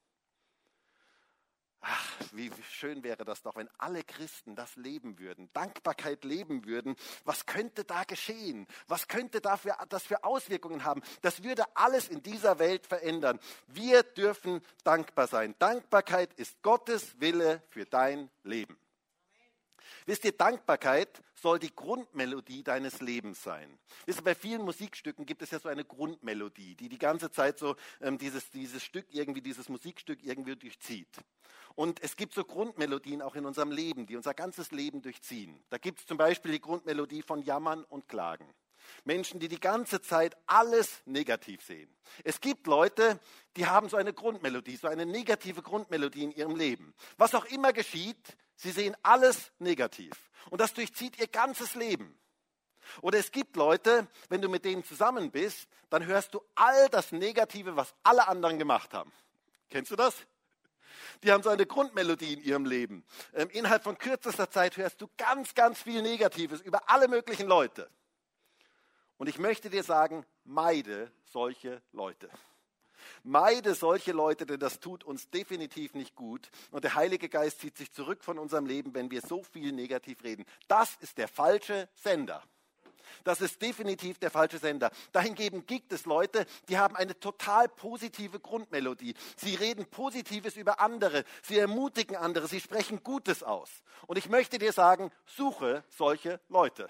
Ach, 1.90 2.12
wie 2.34 2.52
schön 2.70 3.02
wäre 3.02 3.24
das 3.24 3.42
doch, 3.44 3.56
wenn 3.56 3.70
alle 3.78 4.04
Christen 4.04 4.58
das 4.58 4.76
leben 4.76 5.20
würden, 5.20 5.50
Dankbarkeit 5.54 6.26
leben 6.26 6.66
würden. 6.66 6.98
Was 7.24 7.46
könnte 7.46 7.86
da 7.86 8.04
geschehen? 8.04 8.68
Was 8.88 9.08
könnte 9.08 9.40
dafür, 9.40 9.78
das 9.88 10.04
für 10.04 10.26
Auswirkungen 10.26 10.84
haben? 10.84 11.02
Das 11.22 11.44
würde 11.44 11.64
alles 11.76 12.10
in 12.10 12.22
dieser 12.22 12.60
Welt 12.60 12.86
verändern. 12.86 13.40
Wir 13.68 14.04
dürfen 14.04 14.62
dankbar 14.84 15.28
sein. 15.28 15.56
Dankbarkeit 15.60 16.34
ist 16.34 16.62
Gottes 16.62 17.22
Wille 17.22 17.64
für 17.70 17.86
dein 17.86 18.30
Leben. 18.44 18.78
Wisst 20.06 20.26
ihr, 20.26 20.32
Dankbarkeit 20.32 21.22
soll 21.36 21.60
die 21.60 21.76
Grundmelodie 21.76 22.64
deines 22.64 23.02
Lebens 23.02 23.44
sein. 23.44 23.78
Wisst 24.06 24.20
ihr, 24.20 24.24
bei 24.24 24.36
vielen 24.36 24.64
Musikstücken 24.64 25.26
gibt 25.26 25.42
es 25.42 25.52
ja 25.52 25.60
so 25.60 25.70
eine 25.70 25.86
Grundmelodie, 25.86 26.76
die 26.76 26.90
die 26.90 26.98
ganze 26.98 27.32
Zeit 27.32 27.60
so 27.60 27.76
ähm, 28.02 28.18
dieses, 28.18 28.50
dieses 28.50 28.84
Stück 28.84 29.06
irgendwie, 29.12 29.42
dieses 29.42 29.70
Musikstück 29.70 30.24
irgendwie 30.24 30.56
durchzieht. 30.56 31.18
Und 31.76 32.02
es 32.02 32.16
gibt 32.16 32.34
so 32.34 32.44
Grundmelodien 32.44 33.22
auch 33.22 33.36
in 33.36 33.46
unserem 33.46 33.72
Leben, 33.72 34.08
die 34.08 34.16
unser 34.16 34.34
ganzes 34.34 34.72
Leben 34.72 35.02
durchziehen. 35.02 35.64
Da 35.70 35.78
gibt 35.78 36.00
es 36.00 36.06
zum 36.08 36.18
Beispiel 36.18 36.54
die 36.54 36.62
Grundmelodie 36.62 37.22
von 37.22 37.42
Jammern 37.44 37.84
und 37.84 38.08
Klagen. 38.08 38.52
Menschen, 39.04 39.40
die 39.40 39.48
die 39.48 39.60
ganze 39.60 40.02
Zeit 40.02 40.36
alles 40.46 41.02
negativ 41.06 41.62
sehen. 41.62 41.90
Es 42.24 42.40
gibt 42.40 42.68
Leute, 42.68 43.20
die 43.56 43.66
haben 43.66 43.90
so 43.90 43.98
eine 43.98 44.14
Grundmelodie, 44.14 44.76
so 44.76 44.88
eine 44.88 45.06
negative 45.06 45.62
Grundmelodie 45.62 46.24
in 46.24 46.32
ihrem 46.32 46.56
Leben. 46.56 46.94
Was 47.18 47.36
auch 47.36 47.46
immer 47.46 47.74
geschieht, 47.74 48.38
Sie 48.58 48.72
sehen 48.72 48.98
alles 49.02 49.52
negativ. 49.60 50.12
Und 50.50 50.60
das 50.60 50.74
durchzieht 50.74 51.18
ihr 51.20 51.28
ganzes 51.28 51.76
Leben. 51.76 52.18
Oder 53.02 53.20
es 53.20 53.32
gibt 53.32 53.56
Leute, 53.56 54.08
wenn 54.30 54.42
du 54.42 54.50
mit 54.50 54.66
denen 54.66 54.84
zusammen 54.84 55.32
bist, 55.32 55.68
dann 55.90 56.06
hörst 56.06 56.34
du 56.34 56.42
all 56.56 56.90
das 56.90 57.12
Negative, 57.12 57.76
was 57.76 57.94
alle 58.04 58.28
anderen 58.28 58.58
gemacht 58.60 58.94
haben. 58.94 59.12
Kennst 59.70 59.92
du 59.92 59.96
das? 59.96 60.16
Die 61.24 61.32
haben 61.32 61.44
so 61.44 61.50
eine 61.50 61.66
Grundmelodie 61.66 62.34
in 62.34 62.42
ihrem 62.42 62.66
Leben. 62.66 63.06
Ähm, 63.34 63.50
innerhalb 63.52 63.84
von 63.84 63.98
kürzester 63.98 64.50
Zeit 64.50 64.78
hörst 64.78 65.02
du 65.02 65.08
ganz, 65.18 65.54
ganz 65.54 65.82
viel 65.82 66.02
Negatives 66.02 66.62
über 66.62 66.90
alle 66.90 67.08
möglichen 67.08 67.48
Leute. 67.48 67.90
Und 69.18 69.28
ich 69.28 69.40
möchte 69.40 69.70
dir 69.70 69.84
sagen, 69.84 70.26
meide 70.44 71.12
solche 71.26 71.82
Leute. 71.92 72.30
Meide 73.28 73.76
solche 73.76 74.14
Leute, 74.14 74.46
denn 74.46 74.60
das 74.60 74.80
tut 74.80 75.04
uns 75.04 75.30
definitiv 75.30 75.94
nicht 75.94 76.16
gut. 76.16 76.50
Und 76.72 76.86
der 76.86 76.96
Heilige 76.96 77.28
Geist 77.28 77.60
zieht 77.60 77.76
sich 77.78 77.92
zurück 77.92 78.24
von 78.24 78.40
unserem 78.40 78.66
Leben, 78.66 78.94
wenn 78.94 79.12
wir 79.12 79.22
so 79.22 79.44
viel 79.44 79.74
negativ 79.74 80.24
reden. 80.24 80.46
Das 80.70 80.96
ist 81.02 81.18
der 81.18 81.28
falsche 81.28 81.90
Sender. 81.96 82.42
Das 83.26 83.42
ist 83.42 83.62
definitiv 83.62 84.18
der 84.20 84.32
falsche 84.32 84.60
Sender. 84.60 84.92
Dahingegen 85.12 85.66
gibt 85.66 85.92
es 85.92 86.06
Leute, 86.06 86.46
die 86.70 86.78
haben 86.78 86.96
eine 86.96 87.20
total 87.20 87.68
positive 87.68 88.40
Grundmelodie. 88.40 89.14
Sie 89.36 89.56
reden 89.56 89.86
Positives 89.88 90.56
über 90.56 90.80
andere. 90.80 91.26
Sie 91.44 91.58
ermutigen 91.58 92.16
andere. 92.16 92.48
Sie 92.48 92.62
sprechen 92.62 93.04
Gutes 93.04 93.44
aus. 93.44 93.70
Und 94.06 94.18
ich 94.18 94.30
möchte 94.30 94.58
dir 94.58 94.72
sagen, 94.72 95.12
suche 95.26 95.84
solche 95.90 96.40
Leute. 96.48 96.90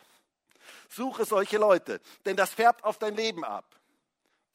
Suche 0.89 1.25
solche 1.25 1.57
Leute, 1.57 1.99
denn 2.25 2.35
das 2.35 2.53
färbt 2.53 2.83
auf 2.83 2.97
dein 2.97 3.15
Leben 3.15 3.43
ab. 3.43 3.76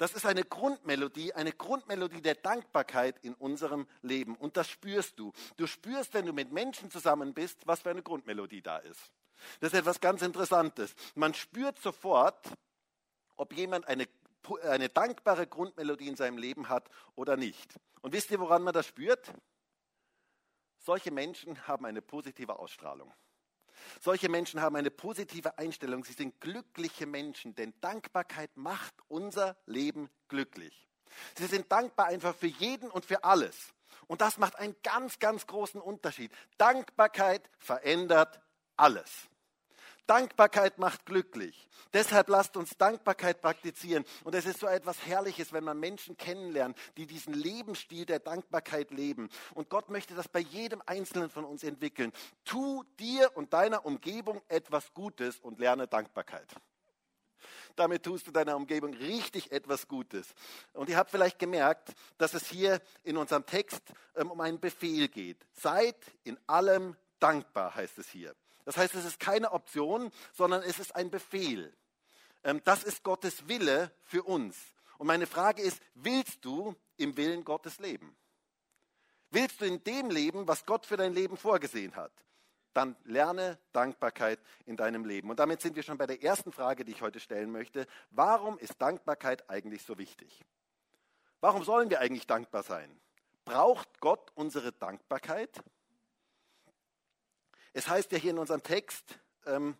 Das 0.02 0.14
ist 0.14 0.26
eine 0.26 0.42
Grundmelodie, 0.42 1.32
eine 1.32 1.52
Grundmelodie 1.52 2.22
der 2.22 2.34
Dankbarkeit 2.34 3.20
in 3.22 3.34
unserem 3.34 3.86
Leben. 4.02 4.34
Und 4.34 4.56
das 4.56 4.68
spürst 4.68 5.16
du. 5.16 5.32
Du 5.56 5.68
spürst, 5.68 6.12
wenn 6.14 6.26
du 6.26 6.32
mit 6.32 6.50
Menschen 6.50 6.90
zusammen 6.90 7.34
bist, 7.34 7.64
was 7.68 7.82
für 7.82 7.90
eine 7.90 8.02
Grundmelodie 8.02 8.62
da 8.62 8.78
ist. 8.78 9.12
Das 9.60 9.72
ist 9.72 9.78
etwas 9.78 10.00
ganz 10.00 10.22
Interessantes. 10.22 10.96
Man 11.14 11.34
spürt 11.34 11.78
sofort, 11.78 12.48
ob 13.36 13.52
jemand 13.52 13.86
eine, 13.86 14.08
eine 14.64 14.88
dankbare 14.88 15.46
Grundmelodie 15.46 16.08
in 16.08 16.16
seinem 16.16 16.36
Leben 16.36 16.68
hat 16.68 16.90
oder 17.14 17.36
nicht. 17.36 17.72
Und 18.00 18.12
wisst 18.12 18.32
ihr, 18.32 18.40
woran 18.40 18.64
man 18.64 18.74
das 18.74 18.88
spürt? 18.88 19.32
Solche 20.78 21.12
Menschen 21.12 21.68
haben 21.68 21.86
eine 21.86 22.02
positive 22.02 22.58
Ausstrahlung. 22.58 23.12
Solche 24.00 24.28
Menschen 24.28 24.60
haben 24.60 24.76
eine 24.76 24.90
positive 24.90 25.58
Einstellung. 25.58 26.04
Sie 26.04 26.12
sind 26.12 26.40
glückliche 26.40 27.06
Menschen, 27.06 27.54
denn 27.54 27.72
Dankbarkeit 27.80 28.56
macht 28.56 28.94
unser 29.08 29.56
Leben 29.66 30.10
glücklich. 30.28 30.88
Sie 31.36 31.46
sind 31.46 31.70
dankbar 31.70 32.06
einfach 32.06 32.34
für 32.34 32.46
jeden 32.46 32.90
und 32.90 33.04
für 33.04 33.24
alles. 33.24 33.74
Und 34.06 34.20
das 34.20 34.38
macht 34.38 34.56
einen 34.56 34.76
ganz, 34.82 35.18
ganz 35.18 35.46
großen 35.46 35.80
Unterschied. 35.80 36.32
Dankbarkeit 36.58 37.48
verändert 37.58 38.40
alles. 38.76 39.28
Dankbarkeit 40.06 40.78
macht 40.78 41.06
glücklich. 41.06 41.68
Deshalb 41.92 42.28
lasst 42.28 42.56
uns 42.56 42.76
Dankbarkeit 42.76 43.40
praktizieren. 43.40 44.04
Und 44.24 44.34
es 44.34 44.46
ist 44.46 44.60
so 44.60 44.66
etwas 44.66 45.06
Herrliches, 45.06 45.52
wenn 45.52 45.64
man 45.64 45.78
Menschen 45.78 46.16
kennenlernt, 46.16 46.76
die 46.96 47.06
diesen 47.06 47.34
Lebensstil 47.34 48.06
der 48.06 48.18
Dankbarkeit 48.18 48.90
leben. 48.90 49.28
Und 49.54 49.68
Gott 49.68 49.90
möchte 49.90 50.14
das 50.14 50.28
bei 50.28 50.40
jedem 50.40 50.82
Einzelnen 50.86 51.30
von 51.30 51.44
uns 51.44 51.64
entwickeln. 51.64 52.12
Tu 52.44 52.84
dir 52.98 53.30
und 53.36 53.52
deiner 53.52 53.84
Umgebung 53.86 54.42
etwas 54.48 54.92
Gutes 54.94 55.38
und 55.40 55.58
lerne 55.58 55.86
Dankbarkeit. 55.86 56.48
Damit 57.76 58.02
tust 58.02 58.26
du 58.26 58.30
deiner 58.30 58.56
Umgebung 58.56 58.94
richtig 58.94 59.50
etwas 59.52 59.88
Gutes. 59.88 60.34
Und 60.72 60.88
ihr 60.88 60.96
habt 60.96 61.10
vielleicht 61.10 61.38
gemerkt, 61.38 61.92
dass 62.18 62.34
es 62.34 62.46
hier 62.46 62.80
in 63.02 63.16
unserem 63.16 63.46
Text 63.46 63.82
ähm, 64.14 64.30
um 64.30 64.40
einen 64.40 64.60
Befehl 64.60 65.08
geht. 65.08 65.38
Seid 65.52 65.96
in 66.24 66.38
allem 66.46 66.96
dankbar, 67.18 67.74
heißt 67.74 67.98
es 67.98 68.08
hier. 68.08 68.34
Das 68.64 68.76
heißt, 68.76 68.94
es 68.94 69.04
ist 69.04 69.20
keine 69.20 69.52
Option, 69.52 70.10
sondern 70.32 70.62
es 70.62 70.78
ist 70.78 70.94
ein 70.94 71.10
Befehl. 71.10 71.72
Ähm, 72.44 72.60
das 72.64 72.84
ist 72.84 73.02
Gottes 73.02 73.48
Wille 73.48 73.90
für 74.04 74.22
uns. 74.22 74.56
Und 74.98 75.06
meine 75.06 75.26
Frage 75.26 75.62
ist, 75.62 75.80
willst 75.94 76.44
du 76.44 76.74
im 76.96 77.16
Willen 77.16 77.44
Gottes 77.44 77.78
leben? 77.78 78.16
Willst 79.30 79.60
du 79.60 79.64
in 79.64 79.82
dem 79.82 80.10
leben, 80.10 80.46
was 80.46 80.66
Gott 80.66 80.86
für 80.86 80.96
dein 80.96 81.14
Leben 81.14 81.36
vorgesehen 81.36 81.96
hat? 81.96 82.12
Dann 82.74 82.96
lerne 83.04 83.58
Dankbarkeit 83.72 84.38
in 84.66 84.76
deinem 84.76 85.04
Leben. 85.04 85.30
Und 85.30 85.38
damit 85.38 85.60
sind 85.60 85.74
wir 85.76 85.82
schon 85.82 85.98
bei 85.98 86.06
der 86.06 86.22
ersten 86.22 86.52
Frage, 86.52 86.84
die 86.84 86.92
ich 86.92 87.02
heute 87.02 87.20
stellen 87.20 87.50
möchte. 87.50 87.86
Warum 88.10 88.58
ist 88.58 88.80
Dankbarkeit 88.80 89.48
eigentlich 89.50 89.82
so 89.82 89.98
wichtig? 89.98 90.44
Warum 91.40 91.64
sollen 91.64 91.90
wir 91.90 92.00
eigentlich 92.00 92.26
dankbar 92.26 92.62
sein? 92.62 93.00
Braucht 93.44 94.00
Gott 94.00 94.30
unsere 94.34 94.72
Dankbarkeit? 94.72 95.50
Es 97.72 97.88
heißt 97.88 98.12
ja 98.12 98.18
hier 98.18 98.30
in 98.32 98.38
unserem 98.38 98.62
Text, 98.62 99.18
ähm, 99.46 99.76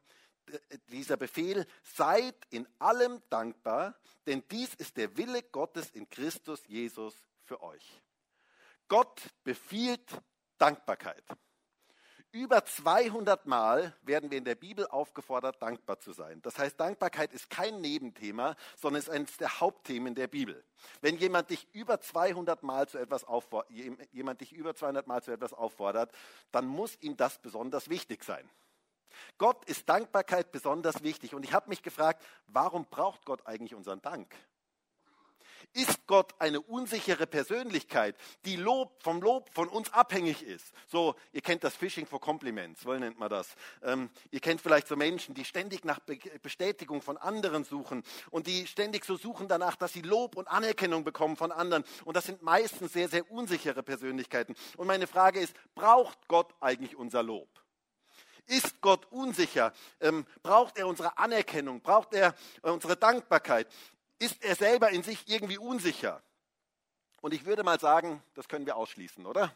dieser 0.89 1.17
Befehl, 1.17 1.67
seid 1.83 2.37
in 2.51 2.67
allem 2.79 3.23
dankbar, 3.31 3.99
denn 4.27 4.43
dies 4.51 4.75
ist 4.75 4.97
der 4.97 5.17
Wille 5.17 5.43
Gottes 5.43 5.91
in 5.91 6.09
Christus 6.09 6.67
Jesus 6.67 7.15
für 7.45 7.63
euch. 7.63 8.03
Gott 8.89 9.23
befiehlt 9.45 10.07
Dankbarkeit. 10.59 11.25
Über 12.35 12.65
200 12.65 13.47
Mal 13.47 13.95
werden 14.01 14.31
wir 14.31 14.39
in 14.39 14.45
der 14.47 14.55
Bibel 14.55 14.87
aufgefordert, 14.87 15.61
dankbar 15.61 16.01
zu 16.01 16.13
sein. 16.13 16.41
Das 16.41 16.59
heißt, 16.59 16.81
Dankbarkeit 16.81 17.31
ist 17.35 17.51
kein 17.51 17.83
Nebenthema, 17.83 18.57
sondern 18.75 19.03
ist 19.03 19.11
eines 19.11 19.37
der 19.37 19.61
Hauptthemen 19.61 20.15
der 20.15 20.29
Bibel. 20.29 20.65
Wenn 21.03 21.19
jemand 21.19 21.51
dich 21.51 21.69
über 21.75 22.01
200 22.01 22.63
Mal 22.63 22.89
zu 22.89 22.97
etwas 22.97 23.25
auffordert, 23.25 23.71
jemand 24.13 24.41
dich 24.41 24.55
über 24.55 24.75
200 24.75 25.07
Mal 25.07 25.23
zu 25.23 25.31
etwas 25.31 25.53
auffordert, 25.53 26.11
dann 26.53 26.67
muss 26.67 26.97
ihm 27.03 27.19
das 27.19 27.39
besonders 27.39 27.91
wichtig 27.91 28.25
sein. 28.25 28.49
Gott 29.37 29.67
ist 29.67 29.87
Dankbarkeit 29.91 30.53
besonders 30.53 31.03
wichtig. 31.03 31.35
Und 31.35 31.45
ich 31.45 31.53
habe 31.53 31.69
mich 31.69 31.83
gefragt, 31.83 32.25
warum 32.47 32.87
braucht 32.87 33.27
Gott 33.27 33.47
eigentlich 33.47 33.75
unseren 33.75 34.01
Dank? 34.01 34.35
Ist 35.73 36.07
Gott 36.07 36.35
eine 36.39 36.61
unsichere 36.61 37.27
Persönlichkeit, 37.27 38.17
die 38.45 38.57
Lob, 38.57 39.03
vom 39.03 39.21
Lob 39.21 39.51
von 39.53 39.69
uns 39.69 39.93
abhängig 39.93 40.43
ist? 40.43 40.73
So, 40.89 41.15
ihr 41.33 41.41
kennt 41.41 41.65
das 41.65 41.77
Fishing 41.77 42.07
for 42.07 42.21
Compliments, 42.21 42.85
wohl 42.85 42.99
nennt 42.99 43.19
man 43.19 43.31
das. 43.31 43.55
Ähm, 43.83 44.11
ihr 44.31 44.41
kennt 44.41 44.61
vielleicht 44.61 44.89
so 44.89 44.97
Menschen, 44.97 45.35
die 45.35 45.45
ständig 45.45 45.85
nach 45.85 46.01
Be 46.01 46.19
Bestätigung 46.43 47.03
von 47.03 47.17
anderen 47.17 47.65
suchen 47.65 48.03
und 48.31 48.47
die 48.47 48.67
ständig 48.67 49.05
so 49.05 49.17
suchen 49.17 49.49
danach, 49.49 49.77
dass 49.77 49.93
sie 49.93 50.03
Lob 50.03 50.37
und 50.37 50.49
Anerkennung 50.49 51.05
bekommen 51.05 51.37
von 51.37 51.53
anderen. 51.53 51.85
Und 52.05 52.17
das 52.17 52.27
sind 52.27 52.43
meistens 52.43 52.93
sehr, 52.93 53.09
sehr 53.09 53.31
unsichere 53.31 53.83
Persönlichkeiten. 53.83 54.55
Und 54.77 54.87
meine 54.87 55.07
Frage 55.07 55.41
ist, 55.41 55.55
braucht 55.75 56.29
Gott 56.29 56.55
eigentlich 56.61 56.97
unser 56.97 57.23
Lob? 57.23 57.49
Ist 58.47 58.81
Gott 58.81 59.07
unsicher? 59.11 59.73
Ähm, 60.01 60.27
braucht 60.43 60.77
er 60.77 60.87
unsere 60.87 61.17
Anerkennung? 61.17 61.81
Braucht 61.81 62.13
er 62.13 62.35
äh, 62.63 62.71
unsere 62.71 62.97
Dankbarkeit? 62.97 63.69
Ist 64.23 64.43
er 64.43 64.55
selber 64.55 64.91
in 64.91 65.03
sich 65.03 65.29
irgendwie 65.29 65.59
unsicher. 65.59 66.23
Und 67.21 67.35
ich 67.35 67.45
würde 67.45 67.65
mal 67.65 67.81
sagen, 67.81 68.23
das 68.35 68.49
können 68.49 68.67
wir 68.67 68.77
ausschließen, 68.77 69.27
oder? 69.27 69.55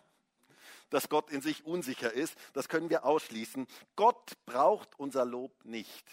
Dass 0.90 1.08
Gott 1.08 1.30
in 1.30 1.40
sich 1.40 1.64
unsicher 1.64 2.12
ist, 2.12 2.36
das 2.52 2.68
können 2.68 2.90
wir 2.90 3.04
ausschließen. 3.04 3.66
Gott 3.94 4.32
braucht 4.44 4.98
unser 4.98 5.24
Lob 5.24 5.64
nicht. 5.64 6.04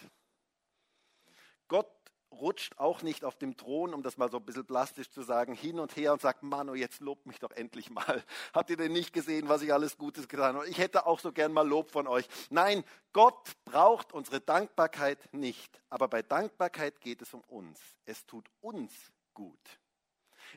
Gott 1.68 1.92
rutscht 2.34 2.78
auch 2.78 3.02
nicht 3.02 3.24
auf 3.26 3.38
dem 3.38 3.58
Thron, 3.58 3.94
um 3.94 4.04
das 4.04 4.18
mal 4.18 4.30
so 4.30 4.38
ein 4.38 4.46
bisschen 4.46 4.66
plastisch 4.66 5.10
zu 5.10 5.22
sagen, 5.22 5.54
hin 5.54 5.80
und 5.80 5.96
her 5.96 6.14
und 6.14 6.22
sagt, 6.22 6.44
Manu, 6.44 6.74
jetzt 6.76 7.00
lobt 7.02 7.26
mich 7.26 7.40
doch 7.40 7.52
endlich 7.52 7.90
mal. 7.90 8.24
Habt 8.54 8.70
ihr 8.70 8.78
denn 8.78 8.92
nicht 8.92 9.14
gesehen, 9.14 9.50
was 9.50 9.62
ich 9.62 9.74
alles 9.74 9.98
Gutes 9.98 10.28
getan 10.28 10.56
habe? 10.56 10.68
Ich 10.68 10.78
hätte 10.78 11.06
auch 11.06 11.20
so 11.20 11.32
gern 11.32 11.54
mal 11.54 11.68
Lob 11.68 11.92
von 11.92 12.08
euch. 12.08 12.28
Nein, 12.50 12.84
Gott 13.12 13.52
braucht 13.66 14.14
unsere 14.14 14.42
Dankbarkeit 14.42 15.20
nicht. 15.34 15.82
Aber 15.90 16.08
bei 16.08 16.22
Dankbarkeit 16.22 17.00
geht 17.00 17.22
es 17.22 17.34
um 17.34 17.42
uns. 17.48 17.80
Es 18.06 18.26
tut 18.26 18.50
uns 18.62 18.94
gut. 19.34 19.60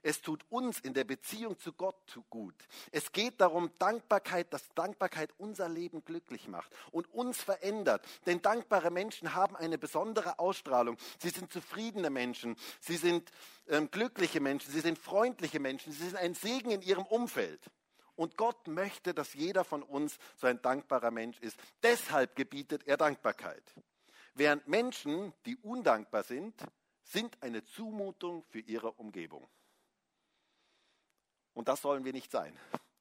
Es 0.03 0.21
tut 0.21 0.45
uns 0.51 0.81
in 0.81 0.95
der 0.95 1.05
Beziehung 1.05 1.59
zu 1.59 1.73
Gott 1.73 2.19
gut. 2.31 2.55
Es 2.93 3.13
geht 3.13 3.41
darum, 3.41 3.71
Dankbarkeit, 3.79 4.53
dass 4.53 4.69
Dankbarkeit 4.75 5.31
unser 5.39 5.69
Leben 5.69 6.05
glücklich 6.05 6.49
macht 6.49 6.73
und 6.93 7.13
uns 7.13 7.43
verändert. 7.43 8.05
Denn 8.27 8.43
dankbare 8.43 8.91
Menschen 8.91 9.35
haben 9.35 9.57
eine 9.57 9.79
besondere 9.79 10.39
Ausstrahlung. 10.39 10.97
Sie 11.21 11.31
sind 11.31 11.53
zufriedene 11.53 12.11
Menschen. 12.11 12.57
Sie 12.81 12.97
sind 12.97 13.31
ähm, 13.69 13.91
glückliche 13.91 14.41
Menschen. 14.41 14.73
Sie 14.73 14.81
sind 14.81 14.99
freundliche 14.99 15.61
Menschen. 15.61 15.93
Sie 15.93 16.05
sind 16.05 16.17
ein 16.17 16.35
Segen 16.35 16.71
in 16.71 16.83
ihrem 16.83 17.05
Umfeld. 17.05 17.61
Und 18.17 18.37
Gott 18.37 18.67
möchte, 18.67 19.13
dass 19.13 19.35
jeder 19.35 19.63
von 19.65 19.83
uns 19.83 20.19
so 20.37 20.47
ein 20.47 20.61
dankbarer 20.63 21.11
Mensch 21.11 21.39
ist. 21.41 21.59
Deshalb 21.83 22.35
gebietet 22.35 22.87
er 22.87 22.97
Dankbarkeit. 22.97 23.63
Während 24.35 24.67
Menschen, 24.69 25.33
die 25.45 25.57
undankbar 25.57 26.23
sind, 26.23 26.55
sind 27.03 27.43
eine 27.43 27.65
Zumutung 27.65 28.43
für 28.45 28.61
ihre 28.61 28.93
Umgebung. 28.93 29.47
Und 31.57 31.69
das 31.69 31.81
sollen 31.81 32.05
wir 32.05 32.13
nicht 32.13 32.31
sein, 32.31 32.55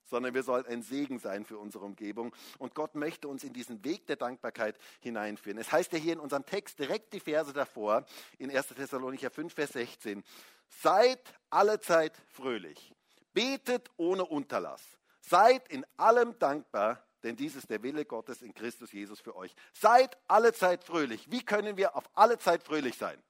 sondern 0.06 0.34
wir 0.34 0.42
sollen 0.42 0.66
ein 0.66 0.82
Segen 0.82 1.20
sein 1.20 1.44
für 1.44 1.58
unsere 1.58 1.84
Umgebung. 1.84 2.34
Und 2.58 2.74
Gott 2.74 2.96
möchte 2.96 3.28
uns 3.28 3.44
in 3.44 3.52
diesen 3.52 3.84
Weg 3.84 4.08
der 4.08 4.16
Dankbarkeit 4.16 4.78
hineinführen. 5.02 5.60
Es 5.60 5.74
heißt 5.74 5.92
ja 5.92 6.00
hier 6.00 6.14
in 6.14 6.22
unserem 6.22 6.46
Text 6.46 6.80
direkt 6.80 7.12
die 7.12 7.20
Verse 7.20 7.52
davor, 7.52 8.06
in 8.38 8.50
1. 8.50 8.68
Thessalonicher 8.68 9.30
5, 9.30 9.54
Vers 9.54 9.74
16, 9.74 10.24
seid 10.70 11.20
allezeit 11.50 12.14
fröhlich, 12.32 12.94
betet 13.34 13.92
ohne 13.98 14.24
Unterlass, 14.24 14.82
seid 15.20 15.68
in 15.68 15.86
allem 15.98 16.40
dankbar, 16.40 17.04
denn 17.24 17.36
dies 17.36 17.58
ist 17.58 17.70
der 17.70 17.84
Wille 17.84 18.06
Gottes 18.06 18.42
in 18.42 18.54
Christus 18.54 18.94
Jesus 18.94 19.20
für 19.20 19.36
euch. 19.36 19.54
Seid 19.74 20.18
allezeit 20.30 20.86
fröhlich. 20.86 21.30
Wie 21.30 21.44
können 21.44 21.76
wir 21.76 21.98
auf 21.98 22.10
alle 22.14 22.38
Zeit 22.38 22.64
fröhlich 22.64 22.98
sein? 22.98 23.22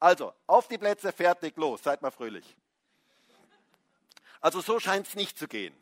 Also, 0.00 0.32
auf 0.46 0.66
die 0.66 0.78
Plätze, 0.78 1.12
fertig, 1.12 1.58
los, 1.58 1.82
seid 1.82 2.00
mal 2.00 2.10
fröhlich. 2.10 2.56
Also 4.42 4.60
so 4.60 4.78
scheint 4.78 5.06
es 5.06 5.14
nicht 5.14 5.38
zu 5.38 5.48
gehen. 5.48 5.74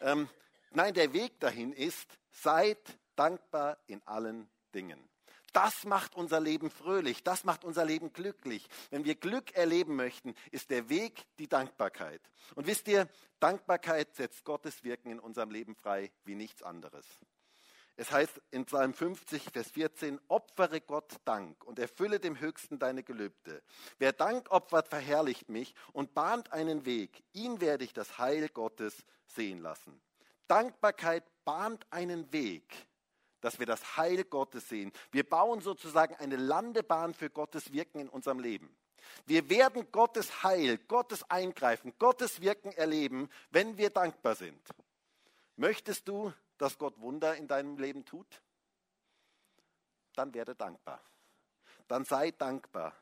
Ähm, 0.00 0.28
nein, 0.70 0.94
der 0.94 1.12
Weg 1.12 1.38
dahin 1.40 1.72
ist, 1.72 2.18
seid 2.30 2.78
dankbar 3.16 3.76
in 3.86 4.00
allen 4.06 4.48
Dingen. 4.74 5.06
Das 5.52 5.84
macht 5.84 6.14
unser 6.14 6.38
Leben 6.38 6.70
fröhlich, 6.70 7.22
das 7.22 7.44
macht 7.44 7.64
unser 7.64 7.84
Leben 7.84 8.12
glücklich. 8.12 8.68
Wenn 8.90 9.04
wir 9.04 9.14
Glück 9.14 9.56
erleben 9.56 9.96
möchten, 9.96 10.34
ist 10.50 10.70
der 10.70 10.88
Weg 10.88 11.24
die 11.38 11.48
Dankbarkeit. 11.48 12.20
Und 12.54 12.66
wisst 12.66 12.88
ihr, 12.88 13.08
Dankbarkeit 13.40 14.14
setzt 14.14 14.44
Gottes 14.44 14.84
Wirken 14.84 15.10
in 15.10 15.18
unserem 15.18 15.50
Leben 15.50 15.74
frei 15.74 16.12
wie 16.24 16.34
nichts 16.34 16.62
anderes. 16.62 17.06
Es 17.98 18.10
heißt 18.10 18.42
in 18.50 18.66
Psalm 18.66 18.92
50, 18.92 19.50
Vers 19.52 19.70
14, 19.70 20.20
opfere 20.28 20.82
Gott 20.82 21.16
Dank 21.24 21.64
und 21.64 21.78
erfülle 21.78 22.20
dem 22.20 22.38
Höchsten 22.38 22.78
deine 22.78 23.02
Gelübde. 23.02 23.62
Wer 23.98 24.12
Dank 24.12 24.50
opfert, 24.50 24.88
verherrlicht 24.88 25.48
mich 25.48 25.74
und 25.94 26.12
bahnt 26.12 26.52
einen 26.52 26.84
Weg. 26.84 27.22
Ihn 27.32 27.60
werde 27.62 27.84
ich 27.84 27.94
das 27.94 28.18
Heil 28.18 28.50
Gottes 28.50 29.02
sehen 29.26 29.60
lassen. 29.62 29.98
Dankbarkeit 30.46 31.24
bahnt 31.46 31.86
einen 31.90 32.30
Weg, 32.32 32.70
dass 33.40 33.58
wir 33.58 33.66
das 33.66 33.96
Heil 33.96 34.24
Gottes 34.24 34.68
sehen. 34.68 34.92
Wir 35.10 35.26
bauen 35.26 35.62
sozusagen 35.62 36.14
eine 36.16 36.36
Landebahn 36.36 37.14
für 37.14 37.30
Gottes 37.30 37.72
Wirken 37.72 38.00
in 38.00 38.08
unserem 38.10 38.40
Leben. 38.40 38.76
Wir 39.24 39.48
werden 39.48 39.90
Gottes 39.90 40.42
Heil, 40.42 40.76
Gottes 40.76 41.28
Eingreifen, 41.30 41.94
Gottes 41.98 42.42
Wirken 42.42 42.72
erleben, 42.72 43.30
wenn 43.50 43.78
wir 43.78 43.88
dankbar 43.88 44.34
sind. 44.34 44.60
Möchtest 45.56 46.06
du 46.08 46.32
dass 46.58 46.78
Gott 46.78 47.00
Wunder 47.00 47.36
in 47.36 47.48
deinem 47.48 47.78
Leben 47.78 48.04
tut? 48.04 48.42
Dann 50.14 50.34
werde 50.34 50.54
dankbar. 50.54 51.00
Dann 51.88 52.04
sei 52.04 52.30
dankbar. 52.30 52.94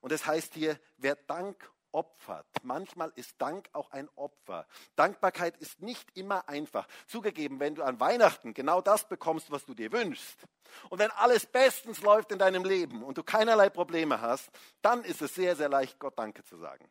Und 0.00 0.12
es 0.12 0.26
heißt 0.26 0.54
hier, 0.54 0.78
wer 0.96 1.16
Dank 1.16 1.70
opfert. 1.92 2.46
Manchmal 2.62 3.12
ist 3.16 3.34
Dank 3.38 3.68
auch 3.72 3.90
ein 3.90 4.08
Opfer. 4.16 4.66
Dankbarkeit 4.96 5.56
ist 5.58 5.80
nicht 5.80 6.16
immer 6.16 6.48
einfach. 6.48 6.86
Zugegeben, 7.06 7.60
wenn 7.60 7.74
du 7.74 7.82
an 7.82 7.98
Weihnachten 8.00 8.54
genau 8.54 8.80
das 8.80 9.08
bekommst, 9.08 9.50
was 9.50 9.64
du 9.64 9.74
dir 9.74 9.92
wünschst, 9.92 10.46
und 10.88 10.98
wenn 10.98 11.10
alles 11.10 11.46
bestens 11.46 12.00
läuft 12.00 12.30
in 12.30 12.38
deinem 12.38 12.64
Leben 12.64 13.02
und 13.02 13.18
du 13.18 13.24
keinerlei 13.24 13.70
Probleme 13.70 14.20
hast, 14.20 14.50
dann 14.82 15.02
ist 15.02 15.20
es 15.20 15.34
sehr, 15.34 15.56
sehr 15.56 15.68
leicht, 15.68 15.98
Gott 15.98 16.16
Danke 16.16 16.44
zu 16.44 16.56
sagen. 16.56 16.88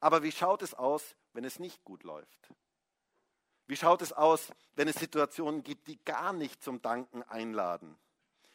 Aber 0.00 0.22
wie 0.22 0.32
schaut 0.32 0.62
es 0.62 0.74
aus, 0.74 1.14
wenn 1.32 1.44
es 1.44 1.58
nicht 1.58 1.84
gut 1.84 2.04
läuft? 2.04 2.48
Wie 3.72 3.76
schaut 3.78 4.02
es 4.02 4.12
aus, 4.12 4.52
wenn 4.76 4.86
es 4.86 4.96
Situationen 4.96 5.62
gibt, 5.62 5.88
die 5.88 5.98
gar 6.04 6.34
nicht 6.34 6.62
zum 6.62 6.82
Danken 6.82 7.22
einladen? 7.22 7.96